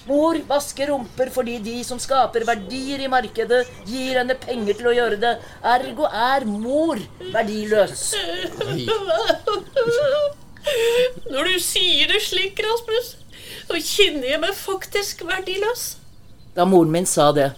Mor 0.05 0.37
vasker 0.49 0.89
rumper 0.93 1.29
fordi 1.33 1.57
de 1.65 1.79
som 1.85 1.99
skaper 2.01 2.45
verdier 2.45 3.01
i 3.01 3.09
markedet, 3.09 3.63
gir 3.89 4.21
henne 4.21 4.37
penger 4.45 4.77
til 4.77 4.91
å 4.91 4.95
gjøre 4.99 5.17
det. 5.21 5.33
Ergo 5.73 6.05
er 6.09 6.45
mor 6.45 7.01
verdiløs. 7.33 8.11
Når 11.31 11.47
du 11.47 11.57
sier 11.63 12.09
det 12.11 12.19
slik, 12.25 12.59
Rasmus, 12.59 13.13
så 13.69 13.79
kjenner 13.79 14.33
jeg 14.33 14.39
meg 14.43 14.55
faktisk 14.57 15.23
verdiløs. 15.27 15.83
Da 16.55 16.65
moren 16.67 16.91
min 16.91 17.07
sa 17.07 17.29
det, 17.35 17.53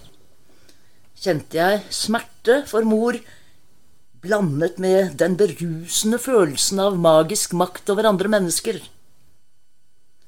kjente 1.18 1.58
jeg 1.58 1.80
smerte 1.90 2.60
for 2.70 2.86
mor 2.86 3.18
blandet 4.24 4.78
med 4.80 5.16
den 5.20 5.34
berusende 5.36 6.20
følelsen 6.22 6.80
av 6.84 7.00
magisk 7.00 7.56
makt 7.58 7.90
over 7.92 8.06
andre 8.08 8.30
mennesker. 8.36 8.78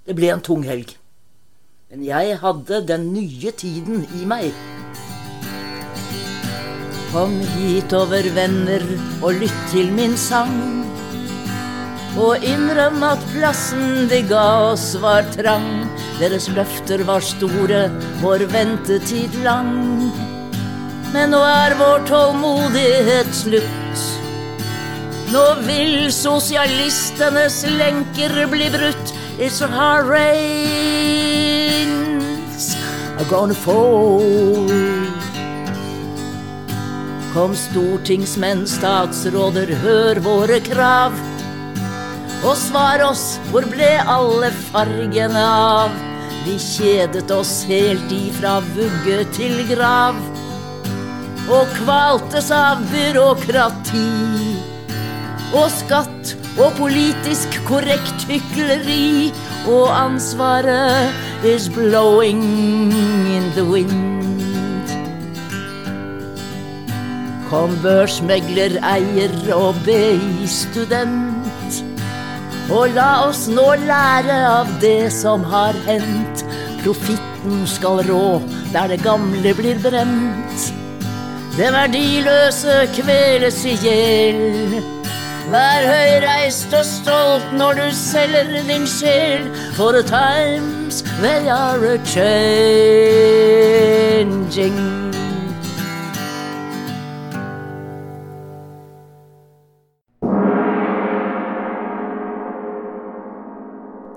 Det 0.07 0.17
ble 0.19 0.33
en 0.35 0.43
tung 0.43 0.67
helg. 0.67 0.97
Men 1.91 2.03
jeg 2.03 2.41
hadde 2.43 2.83
den 2.89 3.13
nye 3.15 3.55
tiden 3.55 4.03
i 4.19 4.27
meg. 4.27 4.51
Kom 7.13 7.39
hit 7.55 7.95
over 7.95 8.27
venner 8.35 8.83
og 9.23 9.39
lytt 9.39 9.63
til 9.71 9.95
min 9.95 10.19
sang. 10.19 10.86
Og 12.17 12.45
innrøm 12.45 13.03
at 13.05 13.21
plassen 13.35 14.09
de 14.09 14.23
ga 14.25 14.73
oss 14.73 14.95
var 15.03 15.27
trang. 15.35 15.85
Deres 16.17 16.49
løfter 16.49 17.05
var 17.05 17.21
store, 17.21 17.91
vår 18.23 18.47
ventetid 18.53 19.37
lang. 19.45 20.09
Men 21.13 21.31
nå 21.35 21.41
er 21.45 21.77
vår 21.77 22.07
tålmodighet 22.09 23.31
slutt. 23.37 24.01
Nå 25.35 25.45
vil 25.67 26.13
sosialistenes 26.15 27.65
lenker 27.77 28.47
bli 28.49 28.69
brutt. 28.73 29.13
It's 29.39 29.61
a 29.61 29.69
hard 29.69 30.09
rains 30.09 30.57
are 33.19 33.29
gonna 33.29 33.55
fall. 33.55 34.71
Kom 37.35 37.53
stortingsmenn, 37.53 38.67
statsråder, 38.67 39.75
hør 39.83 40.21
våre 40.25 40.61
krav. 40.65 41.13
Og 42.45 42.57
svar 42.59 43.01
oss, 43.07 43.39
hvor 43.51 43.65
ble 43.71 43.89
alle 44.05 44.51
fargene 44.69 45.45
av? 45.47 45.95
Vi 46.47 46.59
kjedet 46.63 47.31
oss 47.35 47.65
helt 47.67 48.13
ifra 48.13 48.59
vugge 48.75 49.25
til 49.35 49.63
grav. 49.71 50.19
Og 51.51 51.73
kvaltes 51.79 52.51
av 52.55 52.85
byråkrati. 52.93 54.05
Og 55.57 55.71
skatt 55.73 56.35
og 56.57 56.77
politisk 56.79 57.59
korrekt 57.67 58.27
hykleri. 58.31 59.33
Og 59.67 59.91
ansvaret 59.91 61.11
is 61.43 61.69
blowing 61.69 62.93
in 63.33 63.51
the 63.57 63.65
wind. 63.65 64.13
Kom 67.51 67.75
børsmegler, 67.83 68.79
eier 68.83 69.35
og 69.55 69.75
BI-student. 69.87 71.37
Og 72.71 72.91
la 72.97 73.29
oss 73.29 73.47
nå 73.49 73.75
lære 73.87 74.37
av 74.49 74.67
det 74.83 75.13
som 75.15 75.45
har 75.47 75.75
hendt. 75.87 76.45
Profitten 76.83 77.67
skal 77.71 78.03
rå 78.09 78.43
der 78.73 78.89
det 78.91 79.03
gamle 79.05 79.55
blir 79.55 79.79
brent. 79.83 80.73
Det 81.57 81.73
verdiløse 81.73 82.87
kveles 82.99 83.65
i 83.65 83.75
hjel. 83.81 84.83
Vær 85.47 85.87
høyreist 85.87 86.75
og 86.75 86.85
stolt 86.85 87.53
når 87.55 87.73
du 87.79 87.87
selger 87.95 88.63
din 88.67 88.87
sjel, 88.87 89.47
for 89.77 89.93
the 89.93 90.03
times 90.03 91.03
they 91.23 91.49
are 91.49 91.85
a 91.95 91.99
changing. 92.05 93.17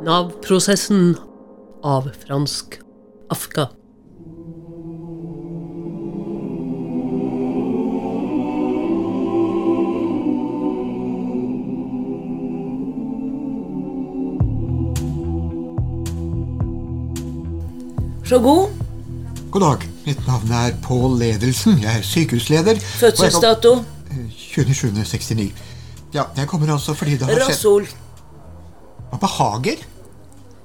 Nav-prosessen 0.10 1.18
av 1.84 2.10
fransk 2.28 2.80
Afka. 3.30 3.68
Så 18.26 18.40
god. 18.40 18.70
God 19.52 19.62
dag. 19.62 19.78
Mitt 20.06 20.28
navn 20.28 20.52
er 20.52 20.74
Pål 20.82 21.20
Ledelsen. 21.20 21.78
Jeg 21.84 21.98
er 21.98 22.02
sykehusleder. 22.02 22.82
Fødselsdato. 22.82 23.76
Eh, 24.10 24.26
27.69. 24.34 25.52
Ja, 26.14 26.24
jeg 26.38 26.48
kommer 26.48 26.74
altså 26.74 26.98
fordi 26.98 27.12
det 27.12 27.30
har 27.30 27.34
skjedd 27.36 27.50
Rasol. 27.54 27.88
Hva 29.10 29.22
behager? 29.22 29.88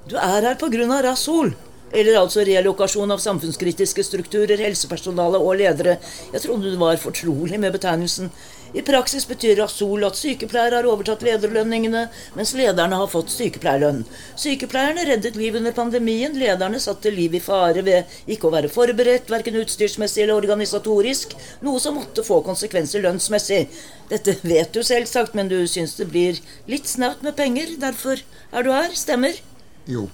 Du 0.05 0.17
er 0.21 0.45
her 0.45 0.57
pga. 0.61 1.01
Rasol. 1.01 1.55
Eller 1.95 2.17
altså 2.19 2.43
relokasjon 2.45 3.13
av 3.13 3.21
samfunnskritiske 3.23 4.03
strukturer, 4.03 4.59
helsepersonale 4.61 5.39
og 5.39 5.55
ledere. 5.57 5.95
Jeg 6.33 6.43
trodde 6.43 6.73
du 6.73 6.77
var 6.77 6.99
fortrolig 7.01 7.57
med 7.61 7.73
betegnelsen. 7.73 8.29
I 8.75 8.83
praksis 8.85 9.23
betyr 9.25 9.55
Rasol 9.61 10.03
at 10.05 10.17
sykepleiere 10.19 10.81
har 10.81 10.89
overtatt 10.89 11.23
lederlønningene, 11.25 12.03
mens 12.35 12.51
lederne 12.57 12.99
har 12.99 13.09
fått 13.09 13.31
sykepleierlønn. 13.33 14.03
Sykepleierne 14.35 15.07
reddet 15.07 15.39
liv 15.39 15.55
under 15.57 15.73
pandemien, 15.77 16.35
lederne 16.37 16.81
satte 16.83 17.13
liv 17.15 17.39
i 17.39 17.41
fare 17.41 17.85
ved 17.87 18.17
ikke 18.27 18.49
å 18.49 18.53
være 18.57 18.73
forberedt, 18.75 19.31
verken 19.31 19.57
utstyrsmessig 19.63 20.25
eller 20.25 20.35
organisatorisk, 20.35 21.33
noe 21.65 21.81
som 21.81 21.97
måtte 22.01 22.27
få 22.27 22.43
konsekvenser 22.45 23.07
lønnsmessig. 23.07 23.63
Dette 24.11 24.37
vet 24.43 24.75
du 24.75 24.83
selvsagt, 24.83 25.33
men 25.33 25.49
du 25.49 25.61
syns 25.71 25.97
det 25.97 26.11
blir 26.11 26.43
litt 26.69 26.91
snaut 26.91 27.25
med 27.25 27.39
penger, 27.39 27.77
derfor 27.79 28.21
er 28.51 28.67
du 28.67 28.73
her, 28.75 28.91
stemmer? 28.93 29.39
Jo, 29.87 30.07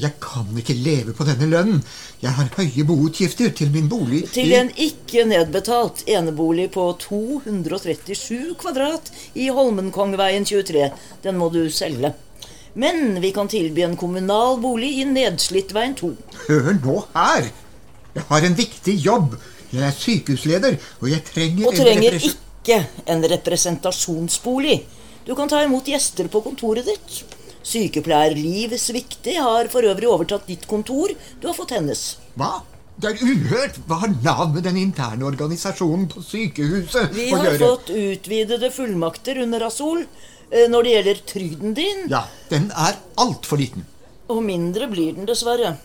jeg 0.00 0.16
kan 0.22 0.48
ikke 0.56 0.74
leve 0.80 1.12
på 1.16 1.26
denne 1.28 1.48
lønnen. 1.50 1.82
Jeg 2.22 2.32
har 2.36 2.48
høye 2.56 2.84
boutgifter 2.88 3.52
til 3.56 3.70
min 3.74 3.88
bolig 3.90 4.22
Til 4.32 4.52
en 4.56 4.70
ikke 4.80 5.26
nedbetalt 5.28 6.04
enebolig 6.08 6.70
på 6.72 6.86
237 7.02 8.54
kvadrat 8.60 9.10
i 9.34 9.50
Holmenkongveien 9.52 10.46
23. 10.48 10.90
Den 11.24 11.40
må 11.40 11.50
du 11.52 11.62
selge. 11.74 12.14
Men 12.74 13.18
vi 13.20 13.32
kan 13.34 13.50
tilby 13.50 13.82
en 13.84 13.96
kommunal 13.98 14.60
bolig 14.62 14.92
i 15.02 15.06
Nedslittveien 15.08 15.96
2. 15.98 16.12
Hør 16.46 16.70
nå 16.78 17.00
her! 17.16 17.50
Jeg 18.14 18.26
har 18.28 18.46
en 18.46 18.56
viktig 18.58 18.94
jobb. 19.04 19.34
Jeg 19.70 19.84
er 19.86 19.94
sykehusleder, 19.94 20.78
og 21.00 21.10
jeg 21.10 21.22
trenger 21.28 21.68
Og 21.68 21.76
trenger 21.78 22.16
en 22.16 22.24
ikke 22.30 22.78
en 23.10 23.26
representasjonsbolig. 23.34 24.80
Du 25.26 25.34
kan 25.38 25.50
ta 25.50 25.60
imot 25.66 25.90
gjester 25.90 26.30
på 26.30 26.42
kontoret 26.46 26.88
ditt. 26.88 27.20
Sykepleier 27.62 28.76
Svikti 28.78 29.36
har 29.36 29.68
for 29.72 29.84
øvrig 29.84 30.08
overtatt 30.08 30.46
ditt 30.48 30.66
kontor. 30.70 31.12
Du 31.40 31.48
har 31.50 31.56
fått 31.56 31.74
hennes. 31.76 32.16
Hva? 32.38 32.60
Det 33.00 33.14
er 33.14 33.22
uhørt! 33.24 33.78
Hva 33.88 34.00
har 34.02 34.12
Nav 34.24 34.50
med 34.54 34.66
den 34.68 34.76
interne 34.76 35.24
organisasjonen 35.24 36.08
på 36.12 36.20
sykehuset 36.24 37.14
Vi 37.16 37.30
å 37.32 37.38
har 37.40 37.56
fått 37.60 37.92
utvidede 37.94 38.68
fullmakter 38.74 39.40
under 39.40 39.64
Rasol 39.64 40.02
eh, 40.04 40.66
når 40.68 40.84
det 40.84 40.92
gjelder 40.96 41.22
trygden 41.32 41.76
din. 41.78 42.02
Ja, 42.12 42.26
den 42.50 42.68
er 42.76 42.98
altfor 43.20 43.60
liten. 43.62 43.86
Og 44.30 44.42
mindre 44.44 44.90
blir 44.90 45.16
den 45.16 45.28
dessverre. 45.30 45.78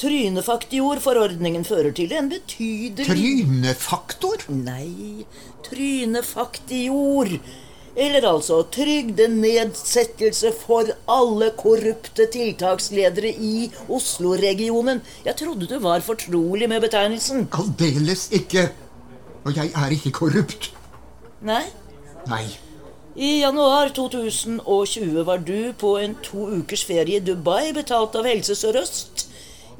Trynefaktiorforordningen 0.00 1.62
fører 1.64 1.94
til 1.96 2.10
en 2.12 2.28
betydelig 2.32 3.06
Trynefaktor? 3.06 4.42
Nei, 4.52 5.24
trynefaktior. 5.64 7.30
Eller 7.96 8.22
altså 8.28 8.60
trygdenedsettelse 8.70 10.52
for 10.54 10.92
alle 11.10 11.50
korrupte 11.58 12.28
tiltaksledere 12.30 13.32
i 13.34 13.70
Oslo-regionen. 13.90 15.02
Jeg 15.26 15.36
trodde 15.40 15.66
du 15.66 15.78
var 15.82 16.04
fortrolig 16.06 16.68
med 16.70 16.84
betegnelsen. 16.86 17.48
Aldeles 17.52 18.28
ikke. 18.32 18.68
Og 19.44 19.56
jeg 19.56 19.72
er 19.74 19.96
ikke 19.96 20.14
korrupt. 20.20 20.70
Nei? 21.42 21.64
Nei. 22.30 22.44
I 23.16 23.40
januar 23.40 23.90
2020 23.96 25.24
var 25.26 25.42
du 25.42 25.72
på 25.74 25.96
en 25.98 26.14
to 26.22 26.46
ukers 26.60 26.84
ferie 26.86 27.18
i 27.18 27.24
Dubai 27.24 27.72
betalt 27.74 28.14
av 28.14 28.28
Helse 28.28 28.54
Sør-Øst. 28.54 29.26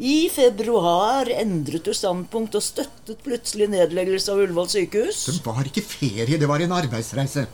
I 0.00 0.30
februar 0.32 1.28
endret 1.28 1.84
du 1.84 1.92
standpunkt 1.94 2.56
og 2.56 2.64
støttet 2.64 3.20
plutselig 3.22 3.68
nedleggelse 3.70 4.32
av 4.32 4.40
Ullevål 4.40 4.70
sykehus. 4.72 5.26
Det 5.28 5.44
var 5.44 5.68
ikke 5.68 5.84
ferie, 5.84 6.38
det 6.40 6.48
var 6.48 6.64
en 6.64 6.72
arbeidsreise. 6.72 7.44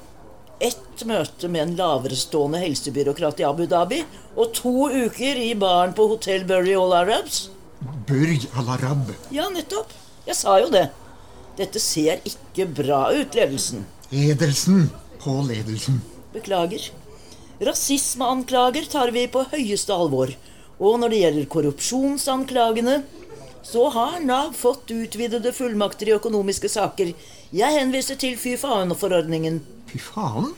Ett 0.59 1.03
møte 1.05 1.51
med 1.53 1.63
en 1.63 1.75
laverestående 1.77 2.63
helsebyråkrat 2.63 3.43
i 3.43 3.45
Abu 3.45 3.67
Dhabi 3.69 3.99
og 4.37 4.55
to 4.57 4.87
uker 4.89 5.37
i 5.37 5.51
baren 5.59 5.93
på 5.97 6.07
Hotel 6.09 6.47
Burry 6.49 6.73
All 6.73 6.95
Arabs. 6.97 7.51
Burj 8.09 8.47
al 8.57 8.71
Arab. 8.73 9.11
Ja, 9.35 9.51
nettopp. 9.53 9.93
Jeg 10.25 10.39
sa 10.39 10.57
jo 10.63 10.71
det. 10.73 10.87
Dette 11.59 11.81
ser 11.83 12.23
ikke 12.25 12.65
bra 12.79 13.03
ut, 13.13 13.37
ledelsen. 13.37 13.85
Edelsen. 14.09 14.89
På 15.21 15.43
ledelsen. 15.45 16.01
Beklager. 16.33 16.89
Rasismeanklager 17.61 18.89
tar 18.89 19.13
vi 19.13 19.27
på 19.29 19.45
høyeste 19.53 19.93
alvor. 19.93 20.33
Og 20.81 20.99
når 21.01 21.13
det 21.13 21.21
gjelder 21.21 21.53
korrupsjonsanklagene, 21.53 23.01
så 23.67 23.89
har 23.93 24.21
Nav 24.25 24.53
fått 24.57 24.93
utvidede 24.95 25.53
fullmakter 25.53 26.09
i 26.09 26.17
økonomiske 26.17 26.71
saker. 26.71 27.13
Jeg 27.55 27.79
henviser 27.79 28.19
til 28.19 28.35
fy 28.41 28.57
faen-forordningen. 28.59 29.61
Fy 29.87 30.01
faen. 30.03 30.51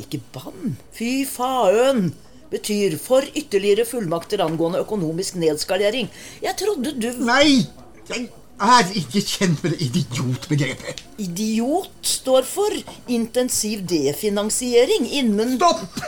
Ikke 0.00 0.20
bann. 0.32 0.76
Fy 0.96 1.26
faen 1.28 2.14
betyr 2.50 2.96
for 2.98 3.26
ytterligere 3.36 3.84
fullmakter 3.86 4.40
angående 4.42 4.80
økonomisk 4.80 5.36
nedskalering. 5.38 6.08
Jeg 6.42 6.56
trodde 6.58 6.94
du 6.96 7.10
Nei! 7.26 7.66
Jeg 8.10 8.26
er 8.60 8.90
ikke 8.98 9.22
kjent 9.24 9.62
med 9.62 9.76
det 9.76 9.86
idiotbegrepet. 9.86 11.04
Idiot 11.22 11.92
står 12.02 12.48
for 12.48 12.74
intensiv 13.08 13.84
definansiering 13.88 15.06
innen 15.20 15.54
Stopp! 15.60 16.00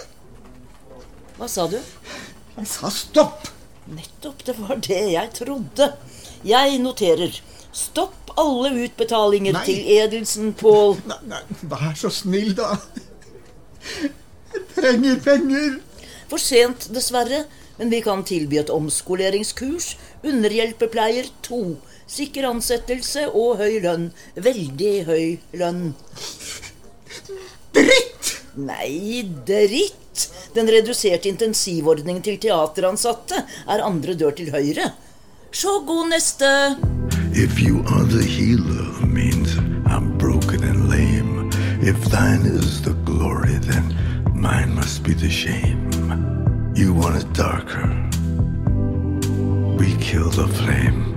Hva 1.39 1.49
sa 1.49 1.69
du? 1.71 1.79
Jeg 2.57 2.69
sa 2.69 2.91
stopp! 2.93 3.49
Nettopp, 3.93 4.45
det 4.47 4.57
var 4.59 4.79
det 4.81 5.01
jeg 5.13 5.31
trodde. 5.37 5.89
Jeg 6.47 6.77
noterer. 6.83 7.41
Stopp 7.73 8.33
alle 8.37 8.71
utbetalinger 8.85 9.57
Nei. 9.57 9.65
til 9.65 9.89
Edelsen, 9.97 10.53
Pål. 10.57 10.99
Nei, 11.09 11.19
nei, 11.33 11.41
vær 11.71 11.95
så 11.97 12.11
snill, 12.13 12.53
da. 12.59 12.77
Jeg 14.53 14.67
trenger 14.77 15.21
penger. 15.25 15.79
For 16.31 16.41
sent, 16.41 16.91
dessverre. 16.93 17.47
Men 17.79 17.91
vi 17.91 18.03
kan 18.05 18.21
tilby 18.29 18.59
et 18.61 18.71
omskoleringskurs. 18.71 19.95
Underhjelpepleier 20.29 21.31
2. 21.49 21.63
Sikker 22.13 22.47
ansettelse 22.51 23.25
og 23.31 23.57
høy 23.63 23.81
lønn. 23.85 24.11
Veldig 24.37 24.93
høy 25.09 25.25
lønn. 25.57 25.95
Dritt! 27.73 28.35
Nei, 28.61 29.25
dritt! 29.49 30.29
Den 30.53 30.69
reduserte 30.69 31.31
intensivordningen 31.33 32.21
til 32.25 32.37
teateransatte 32.43 33.41
er 33.73 33.85
andre 33.87 34.13
dør 34.21 34.37
til 34.37 34.53
høyre. 34.53 34.91
Så 35.55 35.85
god. 35.87 36.13
If 37.35 37.61
you 37.61 37.85
are 37.87 38.05
the 38.05 38.25
healer, 38.25 39.07
means 39.07 39.59
I'm 39.87 40.17
broken 40.19 40.65
and 40.65 40.89
lame. 40.89 41.51
If 41.83 42.05
thine 42.11 42.47
is 42.47 42.81
the 42.83 42.95
glory, 43.05 43.59
then 43.59 43.95
mine 44.35 44.75
must 44.75 45.03
be 45.03 45.13
the 45.13 45.29
shame. 45.29 45.91
You 46.75 46.95
want 46.95 47.17
it 47.17 47.33
darker. 47.35 47.89
We 49.79 49.95
kill 50.01 50.31
the 50.31 50.49
flame. 50.49 51.12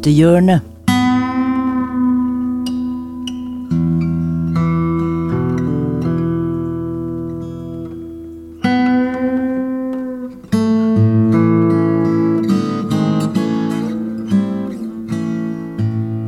Mytehjørnet. 0.00 0.62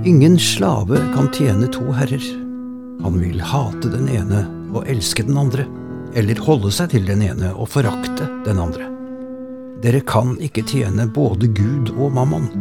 Ingen 0.04 0.38
slave 0.38 0.98
kan 1.14 1.30
tjene 1.32 1.66
to 1.72 1.86
herrer. 1.92 2.20
Han 3.00 3.16
vil 3.16 3.40
hate 3.40 3.88
den 3.88 4.04
ene 4.12 4.44
og 4.74 4.84
elske 4.84 5.24
den 5.24 5.40
andre, 5.40 5.64
eller 6.12 6.44
holde 6.44 6.74
seg 6.76 6.92
til 6.92 7.08
den 7.08 7.24
ene 7.24 7.54
og 7.56 7.72
forakte 7.72 8.28
den 8.44 8.60
andre. 8.60 8.92
Dere 9.80 10.04
kan 10.04 10.36
ikke 10.44 10.68
tjene 10.68 11.08
både 11.08 11.48
Gud 11.56 11.96
og 11.96 12.12
mammon. 12.12 12.52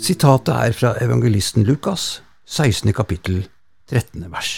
Sitatet 0.00 0.54
er 0.56 0.72
fra 0.72 0.94
evangelisten 1.04 1.66
Lukas, 1.68 2.22
16. 2.48 2.88
kapittel, 2.96 3.42
13. 3.90 4.22
vers. 4.32 4.52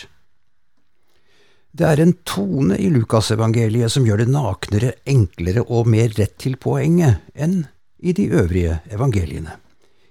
Det 1.74 1.88
er 1.88 2.02
en 2.04 2.12
tone 2.22 2.76
i 2.78 2.86
Lukasevangeliet 2.94 3.90
som 3.90 4.06
gjør 4.06 4.22
det 4.22 4.28
naknere, 4.30 4.92
enklere 5.02 5.64
og 5.66 5.90
mer 5.90 6.14
rett 6.14 6.36
til 6.38 6.54
poenget 6.62 7.24
enn 7.34 7.64
i 7.98 8.14
de 8.14 8.28
øvrige 8.30 8.78
evangeliene. 8.94 9.56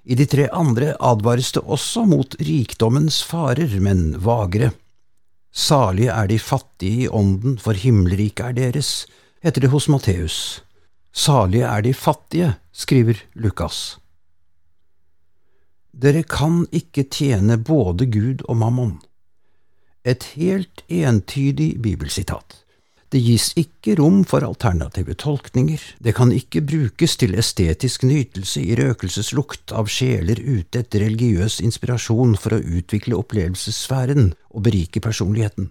I 0.04 0.20
de 0.20 0.28
tre 0.28 0.50
andre 0.52 0.98
advares 1.00 1.54
det 1.56 1.64
også 1.64 2.04
mot 2.12 2.36
rikdommens 2.42 3.22
farer, 3.24 3.80
men 3.80 4.18
vagere. 4.20 4.74
Salige 5.56 6.12
er 6.12 6.28
de 6.28 6.42
fattige 6.44 7.06
i 7.06 7.08
ånden, 7.08 7.56
for 7.56 7.72
himmelriket 7.72 8.50
er 8.50 8.60
deres, 8.60 9.08
heter 9.40 9.64
det 9.64 9.72
hos 9.72 9.88
Matteus. 9.88 10.60
Salige 11.16 11.72
er 11.72 11.88
de 11.88 11.96
fattige, 11.96 12.56
skriver 12.76 13.24
Lukas. 13.34 14.01
Dere 15.92 16.24
kan 16.24 16.64
ikke 16.72 17.04
tjene 17.12 17.58
både 17.60 18.08
Gud 18.08 18.46
og 18.48 18.58
mammon. 18.64 18.98
Et 20.08 20.24
helt 20.40 20.84
entydig 20.88 21.76
bibelsitat. 21.84 22.62
Det 23.12 23.20
gis 23.20 23.50
ikke 23.60 23.98
rom 24.00 24.22
for 24.24 24.46
alternative 24.48 25.18
tolkninger, 25.20 25.82
det 26.00 26.14
kan 26.16 26.32
ikke 26.32 26.62
brukes 26.64 27.18
til 27.20 27.36
estetisk 27.36 28.06
nytelse 28.08 28.64
i 28.64 28.78
røkelseslukt 28.80 29.74
av 29.76 29.92
sjeler 29.92 30.40
ute 30.40 30.80
etter 30.80 31.04
religiøs 31.04 31.60
inspirasjon 31.60 32.38
for 32.40 32.56
å 32.56 32.62
utvikle 32.64 33.20
opplevelsessfæren 33.20 34.32
og 34.56 34.64
berike 34.64 35.04
personligheten. 35.04 35.68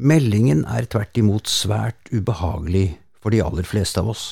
Meldingen 0.00 0.64
er 0.64 0.88
tvert 0.88 1.20
imot 1.20 1.52
svært 1.52 2.08
ubehagelig 2.08 2.86
for 3.20 3.36
de 3.36 3.44
aller 3.44 3.68
fleste 3.68 4.00
av 4.00 4.08
oss. 4.14 4.24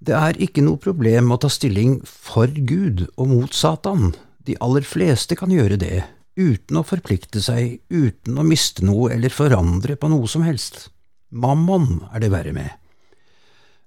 Det 0.00 0.16
er 0.16 0.38
ikke 0.40 0.62
noe 0.64 0.80
problem 0.80 1.28
å 1.34 1.36
ta 1.42 1.50
stilling 1.52 1.98
for 2.08 2.48
Gud 2.48 3.04
og 3.20 3.26
mot 3.28 3.52
Satan, 3.52 4.14
de 4.48 4.56
aller 4.64 4.86
fleste 4.88 5.36
kan 5.36 5.52
gjøre 5.52 5.76
det, 5.80 6.06
uten 6.40 6.80
å 6.80 6.86
forplikte 6.88 7.42
seg, 7.44 7.82
uten 7.92 8.40
å 8.40 8.46
miste 8.48 8.86
noe 8.86 9.10
eller 9.12 9.34
forandre 9.34 9.98
på 10.00 10.08
noe 10.08 10.30
som 10.30 10.46
helst. 10.46 10.86
Mammon 11.28 12.00
er 12.14 12.24
det 12.24 12.32
verre 12.32 12.56
med. 12.56 12.72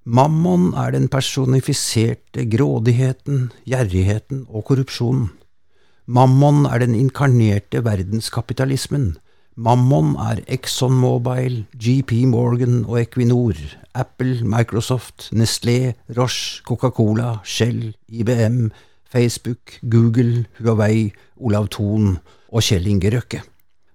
Mammon 0.06 0.70
er 0.78 0.94
den 0.94 1.10
personifiserte 1.10 2.46
grådigheten, 2.52 3.48
gjerrigheten 3.66 4.44
og 4.46 4.68
korrupsjonen. 4.70 5.32
Mammon 6.06 6.68
er 6.68 6.84
den 6.84 6.94
inkarnerte 6.94 7.82
verdenskapitalismen. 7.82 9.16
Mammon 9.56 10.14
er 10.20 10.44
ExxonMobil, 10.46 11.64
GP 11.74 12.26
Morgan 12.30 12.84
og 12.84 13.00
Equinor, 13.00 13.58
Apple, 13.94 14.42
Microsoft, 14.42 15.30
Nestlé, 15.32 15.94
Roche, 16.16 16.62
Coca-Cola, 16.66 17.40
Shell, 17.44 17.94
IBM, 18.08 18.70
Facebook, 19.08 19.78
Google, 19.82 20.46
Huawei, 20.60 21.12
Olav 21.38 21.68
Thon 21.70 22.16
og 22.50 22.62
Kjell 22.62 22.88
Inge 22.90 23.12
Røkke. 23.14 23.44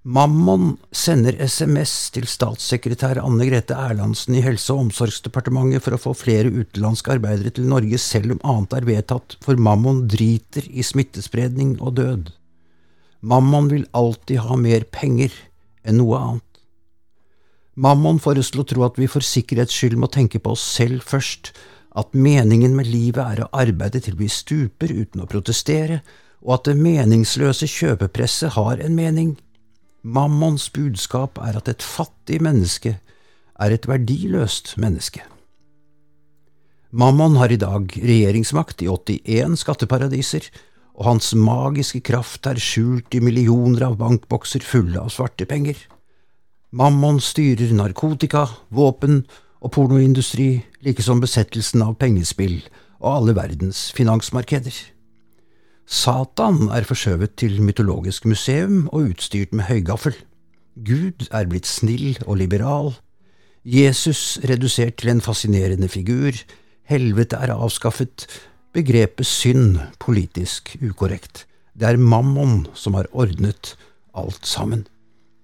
Mammon 0.10 0.78
sender 0.95 1.36
SMS 1.43 1.91
til 2.16 2.24
statssekretær 2.32 3.20
Anne 3.20 3.45
Grete 3.50 3.76
Erlandsen 3.76 4.38
i 4.39 4.41
Helse- 4.41 4.72
og 4.72 4.86
omsorgsdepartementet 4.86 5.84
for 5.84 5.93
å 5.93 6.00
få 6.00 6.14
flere 6.16 6.50
utenlandske 6.50 7.18
arbeidere 7.18 7.52
til 7.54 7.68
Norge, 7.68 8.00
selv 8.00 8.38
om 8.38 8.39
annet 8.47 8.78
er 8.80 8.88
vedtatt, 8.88 9.36
for 9.43 9.60
Mammon 9.60 10.06
driter 10.10 10.66
i 10.72 10.86
smittespredning 10.88 11.76
og 11.84 11.97
død. 12.00 12.32
Mammon 13.22 13.68
vil 13.70 13.86
alltid 13.91 14.39
ha 14.47 14.56
mer 14.56 14.88
penger 14.88 15.36
enn 15.84 16.00
noe 16.00 16.18
annet. 16.18 16.49
Mammon 17.80 18.17
får 18.19 18.41
oss 18.41 18.49
til 18.51 18.59
å 18.59 18.67
tro 18.67 18.84
at 18.84 18.97
vi 18.99 19.07
for 19.07 19.23
sikkerhets 19.23 19.71
skyld 19.71 19.95
må 20.01 20.09
tenke 20.11 20.41
på 20.43 20.51
oss 20.51 20.63
selv 20.67 21.05
først, 21.07 21.53
at 21.95 22.11
meningen 22.11 22.73
med 22.75 22.89
livet 22.91 23.23
er 23.23 23.45
å 23.45 23.51
arbeide 23.55 24.01
til 24.03 24.17
vi 24.19 24.27
stuper 24.27 24.91
uten 24.91 25.23
å 25.23 25.27
protestere, 25.30 26.01
og 26.43 26.57
at 26.57 26.67
det 26.67 26.75
meningsløse 26.80 27.69
kjøpepresset 27.71 28.57
har 28.57 28.84
en 28.84 28.97
mening. 28.97 29.38
Mammons 30.03 30.67
budskap 30.75 31.39
er 31.43 31.55
at 31.59 31.71
et 31.71 31.84
fattig 31.84 32.41
menneske 32.43 32.97
er 33.59 33.75
et 33.75 33.88
verdiløst 33.88 34.75
menneske. 34.80 35.23
Mammon 36.91 37.38
har 37.39 37.53
i 37.53 37.59
dag 37.61 37.95
regjeringsmakt 37.95 38.84
i 38.84 38.89
81 38.91 39.55
skatteparadiser, 39.61 40.49
og 40.99 41.05
hans 41.13 41.32
magiske 41.32 42.01
kraft 42.03 42.49
er 42.49 42.59
skjult 42.59 43.15
i 43.15 43.23
millioner 43.23 43.88
av 43.88 43.95
bankbokser 44.01 44.67
fulle 44.67 44.99
av 44.99 45.13
svarte 45.15 45.47
penger. 45.47 45.80
Mammon 46.70 47.17
styrer 47.17 47.72
narkotika, 47.74 48.43
våpen 48.70 49.24
og 49.57 49.72
pornoindustri, 49.74 50.61
like 50.86 51.01
som 51.01 51.17
besettelsen 51.22 51.82
av 51.82 51.95
pengespill 51.97 52.59
og 52.99 53.07
alle 53.15 53.34
verdens 53.34 53.88
finansmarkeder. 53.97 54.76
Satan 55.89 56.67
er 56.70 56.86
forskjøvet 56.86 57.34
til 57.41 57.57
mytologisk 57.65 58.28
museum 58.30 58.84
og 58.93 59.15
utstyrt 59.15 59.55
med 59.57 59.65
høygaffel. 59.65 60.13
Gud 60.78 61.26
er 61.34 61.49
blitt 61.49 61.65
snill 61.65 62.20
og 62.28 62.38
liberal. 62.43 62.93
Jesus 63.65 64.38
redusert 64.45 65.01
til 65.01 65.09
en 65.15 65.26
fascinerende 65.26 65.89
figur. 65.89 66.38
Helvete 66.86 67.41
er 67.41 67.55
avskaffet. 67.55 68.28
Begrepet 68.78 69.26
synd 69.26 69.82
politisk 69.97 70.76
ukorrekt. 70.86 71.47
Det 71.74 71.89
er 71.89 71.97
Mammon 71.97 72.67
som 72.78 72.93
har 72.93 73.09
ordnet 73.09 73.74
alt 74.13 74.45
sammen. 74.45 74.86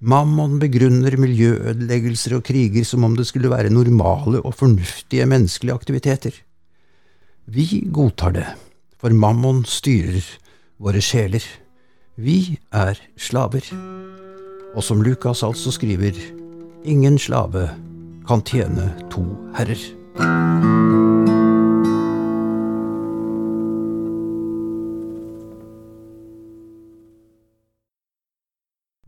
Mammon 0.05 0.59
begrunner 0.61 1.15
miljøødeleggelser 1.17 2.35
og 2.37 2.43
kriger 2.45 2.85
som 2.85 3.07
om 3.07 3.15
det 3.17 3.25
skulle 3.25 3.49
være 3.49 3.71
normale 3.73 4.37
og 4.45 4.53
fornuftige 4.53 5.25
menneskelige 5.25 5.73
aktiviteter. 5.73 6.35
Vi 7.49 7.87
godtar 7.93 8.35
det, 8.35 8.45
for 9.01 9.09
Mammon 9.09 9.63
styrer 9.65 10.27
våre 10.77 11.01
sjeler. 11.01 11.41
Vi 12.21 12.59
er 12.69 13.01
slaver. 13.17 13.65
Og 14.75 14.83
som 14.85 15.01
Lukas 15.01 15.41
altså 15.43 15.73
skriver, 15.73 16.13
ingen 16.85 17.17
slave 17.17 17.71
kan 18.29 18.45
tjene 18.45 18.91
to 19.09 19.25
herrer. 19.57 20.94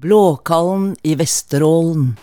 Blåkallen 0.07 0.95
i 1.03 1.17
Vesterålen. 1.19 2.13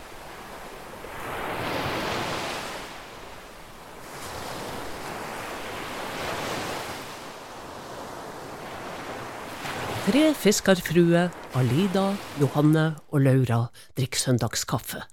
Tre 10.07 10.23
fiskerfruer, 10.33 11.29
Alida, 11.53 12.07
Johanne 12.41 12.87
og 13.13 13.21
Laura, 13.21 13.67
drikker 13.93 14.23
søndagskaffe. 14.23 15.03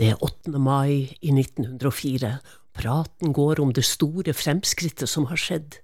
Det 0.00 0.14
er 0.14 0.24
8. 0.24 0.56
mai 0.56 1.12
i 1.20 1.28
1904. 1.28 2.38
Praten 2.72 3.36
går 3.36 3.60
om 3.60 3.76
det 3.76 3.84
store 3.84 4.32
fremskrittet 4.32 5.12
som 5.12 5.28
har 5.28 5.36
skjedd. 5.36 5.83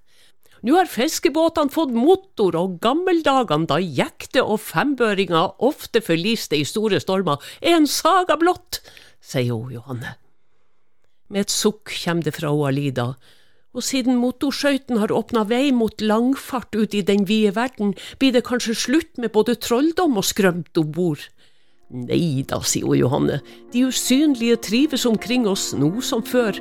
Nå 0.67 0.77
har 0.77 0.89
fiskebåtene 0.91 1.73
fått 1.73 1.93
motor, 1.97 2.57
og 2.59 2.79
gammeldagene 2.85 3.69
da 3.71 3.79
jekte 3.81 4.43
og 4.45 4.61
fembøringer 4.61 5.57
ofte 5.65 6.03
forliste 6.05 6.59
i 6.59 6.67
store 6.69 7.01
stormer, 7.01 7.41
er 7.65 7.79
en 7.79 7.89
saga 7.89 8.37
blott, 8.41 8.83
sier 9.25 9.55
hun 9.57 9.73
Johanne. 9.73 10.17
Med 11.31 11.47
et 11.47 11.55
sukk 11.55 11.93
kommer 12.03 12.27
det 12.27 12.35
fra 12.37 12.51
Alida, 12.53 13.15
og 13.71 13.87
siden 13.87 14.19
motorskøytene 14.19 14.99
har 15.01 15.15
åpna 15.15 15.47
vei 15.49 15.71
mot 15.73 16.03
langfart 16.03 16.75
ut 16.75 16.95
i 16.99 17.05
den 17.07 17.25
vide 17.29 17.55
verden, 17.57 17.95
blir 18.19 18.35
det 18.35 18.45
kanskje 18.49 18.77
slutt 18.77 19.21
med 19.23 19.33
både 19.33 19.57
trolldom 19.63 20.19
og 20.19 20.27
skrømt 20.27 20.77
om 20.83 20.91
bord. 20.93 21.29
Nei 21.91 22.43
da, 22.47 22.61
sier 22.63 22.91
hun 22.91 23.01
Johanne, 23.01 23.41
de 23.73 23.87
usynlige 23.89 24.61
trives 24.69 25.07
omkring 25.09 25.49
oss 25.51 25.71
nå 25.79 25.97
som 26.05 26.27
før. 26.27 26.59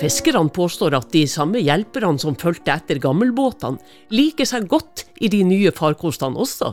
Fiskerne 0.00 0.50
påstår 0.50 0.96
at 0.96 1.10
de 1.14 1.22
samme 1.30 1.60
hjelperne 1.62 2.18
som 2.18 2.36
fulgte 2.38 2.72
etter 2.74 3.00
gammelbåtene, 3.02 3.80
liker 4.14 4.48
seg 4.48 4.68
godt 4.70 5.04
i 5.22 5.30
de 5.32 5.42
nye 5.46 5.72
farkostene 5.74 6.40
også. 6.42 6.72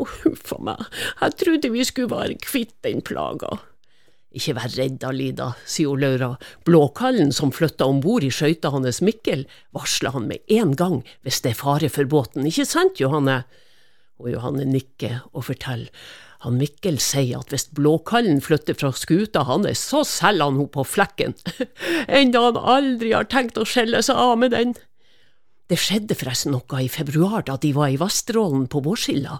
Huff 0.00 0.54
a 0.56 0.60
meg, 0.70 0.86
jeg 1.20 1.36
trodde 1.42 1.72
vi 1.74 1.84
skulle 1.84 2.10
være 2.12 2.38
kvitt 2.40 2.76
den 2.86 3.02
plaga. 3.04 3.58
Ikke 4.30 4.54
vær 4.54 4.70
redd, 4.78 5.02
Alida, 5.02 5.48
sier 5.66 5.98
Laura. 5.98 6.30
Blåkallen 6.66 7.32
som 7.34 7.50
flytta 7.54 7.88
om 7.90 7.98
bord 8.02 8.22
i 8.22 8.30
skøyta 8.30 8.70
hans 8.70 9.02
Mikkel, 9.02 9.44
varsler 9.74 10.14
han 10.14 10.28
med 10.30 10.46
en 10.54 10.76
gang 10.78 11.00
hvis 11.26 11.42
det 11.42 11.52
er 11.52 11.60
fare 11.60 11.90
for 11.90 12.06
båten, 12.10 12.46
ikke 12.46 12.68
sant, 12.68 13.02
Johanne? 13.02 13.42
Og 14.22 14.30
Johanne 14.30 14.66
nikker 14.68 15.24
og 15.32 15.48
forteller. 15.48 15.90
Han 16.44 16.56
Mikkel 16.56 16.96
sier 17.02 17.42
at 17.42 17.50
hvis 17.52 17.66
Blåkallen 17.76 18.40
flytter 18.40 18.76
fra 18.80 18.90
skuta 18.96 19.44
hans, 19.44 19.82
så 19.90 20.00
selger 20.08 20.48
han 20.48 20.56
henne 20.56 20.72
på 20.72 20.84
flekken, 20.88 21.36
enda 22.20 22.46
han 22.46 22.60
aldri 22.76 23.12
har 23.12 23.28
tenkt 23.28 23.60
å 23.60 23.66
skjelle 23.68 24.00
seg 24.06 24.16
av 24.16 24.38
med 24.40 24.56
den. 24.56 24.72
Det 25.70 25.78
skjedde 25.78 26.16
forresten 26.18 26.56
noe 26.56 26.80
i 26.82 26.88
februar 26.90 27.44
da 27.46 27.58
de 27.60 27.74
var 27.76 27.92
i 27.92 28.00
Vesterålen 28.00 28.64
på 28.72 28.80
vårskilla. 28.88 29.36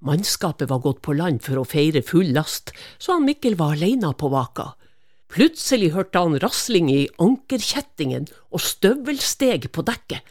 Mannskapet 0.00 0.70
var 0.70 0.80
gått 0.80 1.02
på 1.04 1.12
land 1.12 1.44
for 1.44 1.60
å 1.60 1.68
feire 1.68 2.00
full 2.02 2.32
last, 2.32 2.72
så 2.96 3.18
han 3.18 3.28
Mikkel 3.28 3.58
var 3.60 3.76
alene 3.76 4.14
på 4.16 4.32
vaka. 4.32 4.72
Plutselig 5.30 5.92
hørte 5.94 6.24
han 6.24 6.40
rasling 6.42 6.88
i 6.90 7.04
ankerkjettingen 7.22 8.26
og 8.50 8.64
støvelsteg 8.64 9.68
på 9.70 9.84
dekket, 9.86 10.24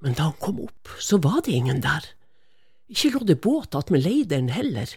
men 0.00 0.14
da 0.14 0.30
han 0.30 0.38
kom 0.40 0.62
opp, 0.64 0.94
så 1.02 1.18
var 1.20 1.42
det 1.44 1.58
ingen 1.58 1.82
der. 1.84 2.06
Ikke 2.88 3.10
lå 3.16 3.26
det 3.26 3.40
båt 3.42 3.74
attmed 3.74 4.06
leideren 4.06 4.52
heller. 4.54 4.94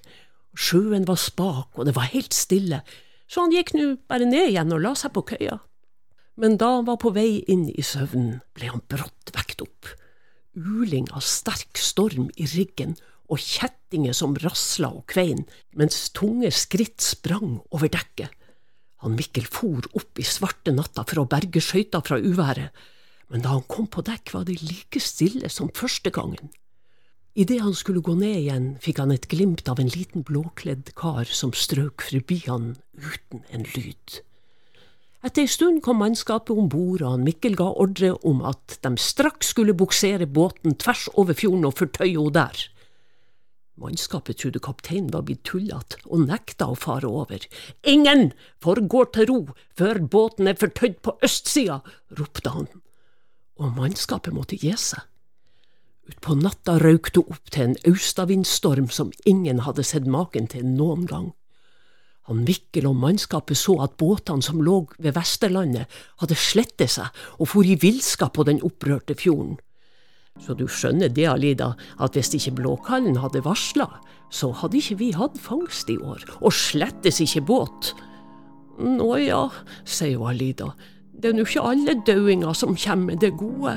Sjøen 0.57 1.05
var 1.07 1.19
spak, 1.21 1.73
og 1.77 1.87
det 1.87 1.95
var 1.97 2.09
helt 2.13 2.35
stille, 2.35 2.81
så 3.29 3.45
han 3.45 3.53
gikk 3.53 3.75
nå 3.77 3.91
bare 4.09 4.27
ned 4.27 4.51
igjen 4.51 4.73
og 4.73 4.81
la 4.83 4.95
seg 4.97 5.13
på 5.15 5.25
køya. 5.33 5.59
Men 6.39 6.57
da 6.57 6.71
han 6.77 6.87
var 6.87 6.97
på 7.01 7.11
vei 7.13 7.43
inn 7.51 7.67
i 7.69 7.83
søvnen, 7.85 8.39
ble 8.55 8.71
han 8.71 8.83
brått 8.89 9.33
vekt 9.35 9.61
opp. 9.65 9.91
Uling 10.55 11.09
av 11.13 11.23
sterk 11.25 11.77
storm 11.77 12.29
i 12.39 12.47
ryggen 12.49 12.95
og 13.29 13.41
kjettinger 13.43 14.15
som 14.17 14.37
rasla 14.41 14.89
og 14.95 15.05
kvein, 15.11 15.43
mens 15.77 16.07
tunge 16.15 16.49
skritt 16.55 17.03
sprang 17.03 17.59
over 17.69 17.91
dekket. 17.91 18.31
Han 19.03 19.15
Mikkel 19.15 19.45
for 19.47 19.85
opp 19.95 20.19
i 20.19 20.25
svarte 20.27 20.73
natta 20.75 21.05
for 21.07 21.21
å 21.21 21.29
berge 21.29 21.61
skøyta 21.63 22.01
fra 22.03 22.17
uværet, 22.19 22.73
men 23.29 23.43
da 23.45 23.53
han 23.53 23.67
kom 23.69 23.87
på 23.87 24.03
dekk 24.03 24.33
var 24.33 24.47
det 24.47 24.57
like 24.63 24.99
stille 25.03 25.51
som 25.53 25.69
første 25.75 26.11
gangen. 26.11 26.49
Idet 27.39 27.61
han 27.61 27.75
skulle 27.75 28.01
gå 28.03 28.17
ned 28.19 28.35
igjen, 28.35 28.65
fikk 28.83 28.97
han 28.99 29.13
et 29.15 29.29
glimt 29.31 29.69
av 29.71 29.79
en 29.79 29.91
liten 29.93 30.25
blåkledd 30.27 30.89
kar 30.99 31.29
som 31.31 31.53
strøk 31.55 32.03
forbi 32.03 32.41
han 32.49 32.73
uten 32.99 33.45
en 33.55 33.63
lyd. 33.77 34.17
Etter 35.23 35.45
ei 35.45 35.51
stund 35.51 35.79
kom 35.83 36.01
mannskapet 36.03 36.51
om 36.51 36.67
bord, 36.71 36.99
og 36.99 37.13
han 37.13 37.23
Mikkel 37.23 37.55
ga 37.59 37.69
ordre 37.83 38.09
om 38.27 38.41
at 38.47 38.75
de 38.83 38.91
straks 38.99 39.53
skulle 39.53 39.75
buksere 39.75 40.27
båten 40.27 40.75
tvers 40.79 41.05
over 41.15 41.37
fjorden 41.39 41.67
og 41.69 41.77
fortøye 41.79 42.17
henne 42.17 42.35
der. 42.35 42.65
Mannskapet 43.79 44.41
trodde 44.41 44.59
kapteinen 44.59 45.11
var 45.13 45.23
blitt 45.27 45.45
tullete 45.47 46.01
og 46.07 46.25
nekta 46.25 46.67
å 46.67 46.75
fare 46.75 47.07
over. 47.07 47.45
Ingen 47.87 48.33
forgår 48.59 49.13
til 49.15 49.29
ro 49.31 49.39
før 49.79 50.01
båten 50.11 50.51
er 50.51 50.59
fortøyd 50.59 50.99
på 51.07 51.15
østsida, 51.23 51.79
ropte 52.19 52.51
han, 52.51 52.67
og 53.55 53.79
mannskapet 53.79 54.35
måtte 54.35 54.59
gi 54.59 54.75
seg. 54.75 55.07
Utpå 56.09 56.33
natta 56.39 56.79
røk 56.81 57.11
det 57.13 57.21
opp 57.21 57.51
til 57.53 57.67
en 57.67 57.75
austavindstorm 57.89 58.87
som 58.93 59.11
ingen 59.29 59.61
hadde 59.65 59.85
sett 59.85 60.07
maken 60.09 60.47
til 60.49 60.65
noen 60.65 61.05
gang. 61.09 61.29
Han 62.29 62.43
Mikkel 62.45 62.87
og 62.89 62.97
mannskapet 63.01 63.57
så 63.57 63.75
at 63.83 63.97
båtene 63.97 64.45
som 64.45 64.61
lå 64.61 64.83
ved 65.01 65.15
Vesterlandet, 65.17 65.89
hadde 66.21 66.37
slettet 66.37 66.93
seg 66.93 67.09
og 67.37 67.49
for 67.53 67.65
i 67.65 67.77
villskap 67.81 68.35
på 68.37 68.45
den 68.45 68.61
opprørte 68.65 69.17
fjorden. 69.17 69.57
Så 70.39 70.55
du 70.55 70.67
skjønner 70.71 71.11
det, 71.11 71.25
Alida, 71.27 71.73
at 71.99 72.15
hvis 72.15 72.31
ikke 72.37 72.55
Blåkallen 72.61 73.17
hadde 73.19 73.43
varsla, 73.45 73.89
så 74.31 74.53
hadde 74.55 74.79
ikke 74.79 74.99
vi 75.01 75.09
hatt 75.17 75.37
fangst 75.41 75.89
i 75.91 75.97
år, 75.97 76.23
og 76.39 76.55
slettes 76.55 77.19
ikke 77.25 77.43
båt. 77.49 77.93
Nå 78.79 79.09
ja, 79.25 79.47
sier 79.83 80.15
jo 80.15 80.29
Alida, 80.29 80.71
det 81.11 81.33
er 81.33 81.35
nå 81.35 81.43
ikke 81.43 81.65
alle 81.73 81.97
dauinger 82.07 82.55
som 82.55 82.77
kommer 82.77 83.11
med 83.11 83.25
det 83.25 83.33
gode. 83.41 83.75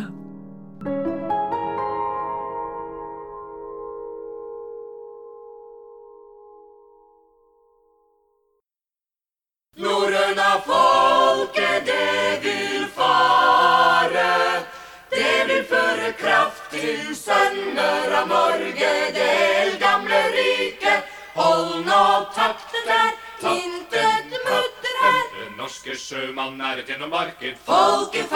Av 18.20 18.28
Norge, 18.28 18.92
det 19.16 19.32
eldgamle 19.62 20.22
rike. 20.36 20.94
Hold 21.34 21.86
nå 21.86 22.26
takt 22.34 22.74
der, 22.86 23.12
intet 23.40 24.30
mutter 24.44 24.96
her. 25.02 25.22
Den 25.38 25.56
norske 25.56 25.96
sjømann 25.96 26.60
er 26.60 26.76
et 26.82 26.88
gjennom 26.92 27.10
marked. 27.12 27.56
Folket 27.66 28.30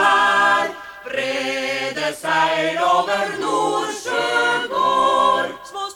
brede 1.07 2.09
seil 2.21 2.79
over 2.83 3.37
Nordsjøgård. 3.41 5.51
Småsporven 5.71 5.96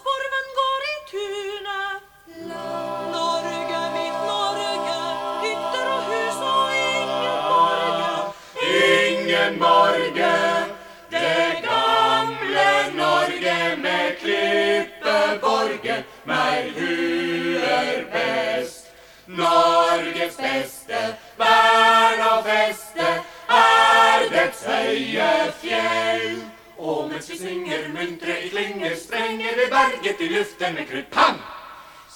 meg 16.30 16.70
huer 16.78 18.04
best. 18.12 18.86
Norges 19.26 20.36
beste, 20.38 21.02
vern 21.38 22.22
og 22.30 22.48
feste, 22.48 23.10
er 23.58 24.26
dets 24.32 24.64
høye 24.66 25.30
fjell. 25.62 26.42
Og 26.78 27.08
mens 27.10 27.30
vi 27.30 27.38
synger 27.38 27.88
muntre 27.94 28.40
i 28.46 28.50
klinger, 28.50 28.96
sprenger 28.98 29.58
vi 29.60 29.70
berget 29.70 30.20
i 30.26 30.30
luften 30.34 30.74
med 30.78 30.90
krutt. 30.90 31.10
Pang! 31.14 31.40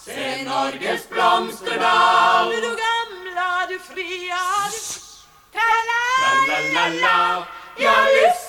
Se 0.04 0.44
Norges 0.44 1.06
blomsterdal. 1.10 2.52
Du 2.64 2.74
gamla, 2.82 3.50
du 3.70 3.78
fria, 3.92 4.42
du 4.70 5.04
La-la-la-la, 5.54 7.46
ja 7.78 7.94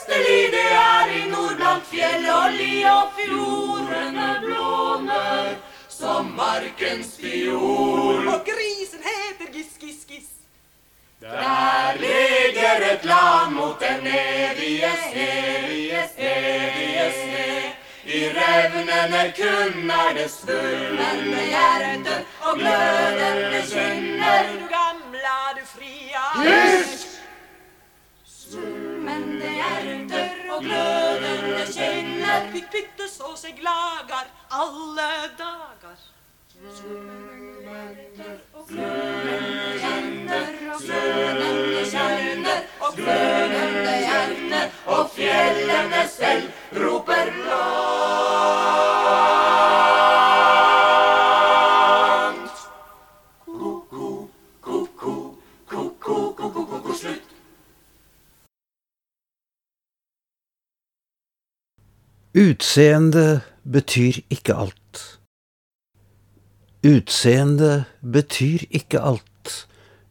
lystelig 0.07 0.51
det 0.51 0.71
er 0.71 1.09
i 1.17 1.29
nord 1.29 1.55
blant 1.55 1.83
fjell 1.89 2.25
og 2.29 2.53
li 2.53 2.83
og 2.85 3.11
fjordene 3.17 4.39
blåner 4.41 5.55
som 5.89 6.33
markens 6.35 7.17
fiol. 7.21 8.27
Og 8.27 8.45
grisen 8.45 8.99
heter 9.03 9.53
Giss, 9.53 9.77
Giss, 9.79 10.05
Giss. 10.07 10.29
Der 11.21 11.97
ligger 11.97 12.93
et 12.93 13.05
land 13.05 13.53
mot 13.55 13.79
den 13.79 14.07
evige 14.07 14.91
evige 15.13 16.09
evige 16.17 17.11
sted. 17.11 17.71
I 18.05 18.29
revnene 18.29 19.33
kun 19.37 19.89
er 19.89 20.13
det 20.13 20.29
svulmende 20.31 21.41
hjerter 21.49 22.21
og 22.41 22.57
glødende 22.59 23.61
kinner. 23.71 24.43
Du 24.53 24.67
gamla, 24.69 25.39
du 25.57 25.65
fria, 25.65 26.25
Svulmende 29.16 29.47
hjerter 29.47 30.51
og 30.51 30.63
glødende 30.63 31.66
kinner. 31.74 32.51
Vi 32.53 32.61
pyttes 32.72 33.20
og 33.24 33.38
seg 33.39 33.61
lagar 33.63 34.28
alle 34.51 35.09
dagar. 35.39 35.99
Glødende 38.68 40.36
kjenner 41.91 42.59
og 42.82 42.91
glødende 42.97 43.95
hjerner 44.07 44.68
og 44.86 45.09
fjellene 45.16 46.03
selv 46.18 46.43
roper 46.84 47.26
langt. 47.47 49.34
Utseende 62.36 63.41
betyr 63.63 64.17
ikke 64.29 64.55
alt. 64.59 65.19
Utseende 66.83 67.86
betyr 68.03 68.65
ikke 68.75 68.99
alt. 68.99 69.67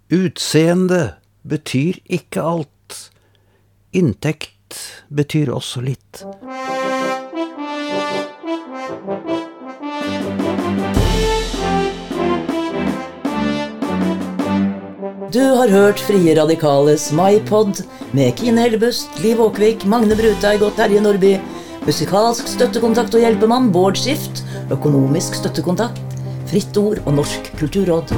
Utseende 0.09 1.01
betyr 1.45 1.99
ikke 2.09 2.41
alt. 2.41 3.11
Inntekt 3.93 4.79
betyr 5.12 5.53
også 5.53 5.83
litt. 5.85 6.25
Du 15.29 15.45
har 15.59 15.68
hørt 15.68 16.01
Frie 16.01 16.41
Radikales 16.41 17.11
MyPod 17.12 17.85
med 18.16 18.33
Kine 18.41 18.64
Hellebust, 18.64 19.12
Liv 19.20 19.45
Åkvik, 19.45 19.85
Magne 19.85 20.16
Bruteig 20.16 20.64
og 20.64 20.72
Terje 20.81 21.05
Nordby. 21.05 21.35
Musikalsk 21.85 22.49
støttekontakt 22.49 23.12
og 23.12 23.20
hjelpemann 23.20 23.66
Bård 23.72 23.99
Skift. 24.01 24.41
Økonomisk 24.72 25.37
støttekontakt 25.37 26.01
Fritt 26.49 26.76
Ord 26.80 27.03
og 27.05 27.18
Norsk 27.18 27.53
Kulturråd. 27.61 28.14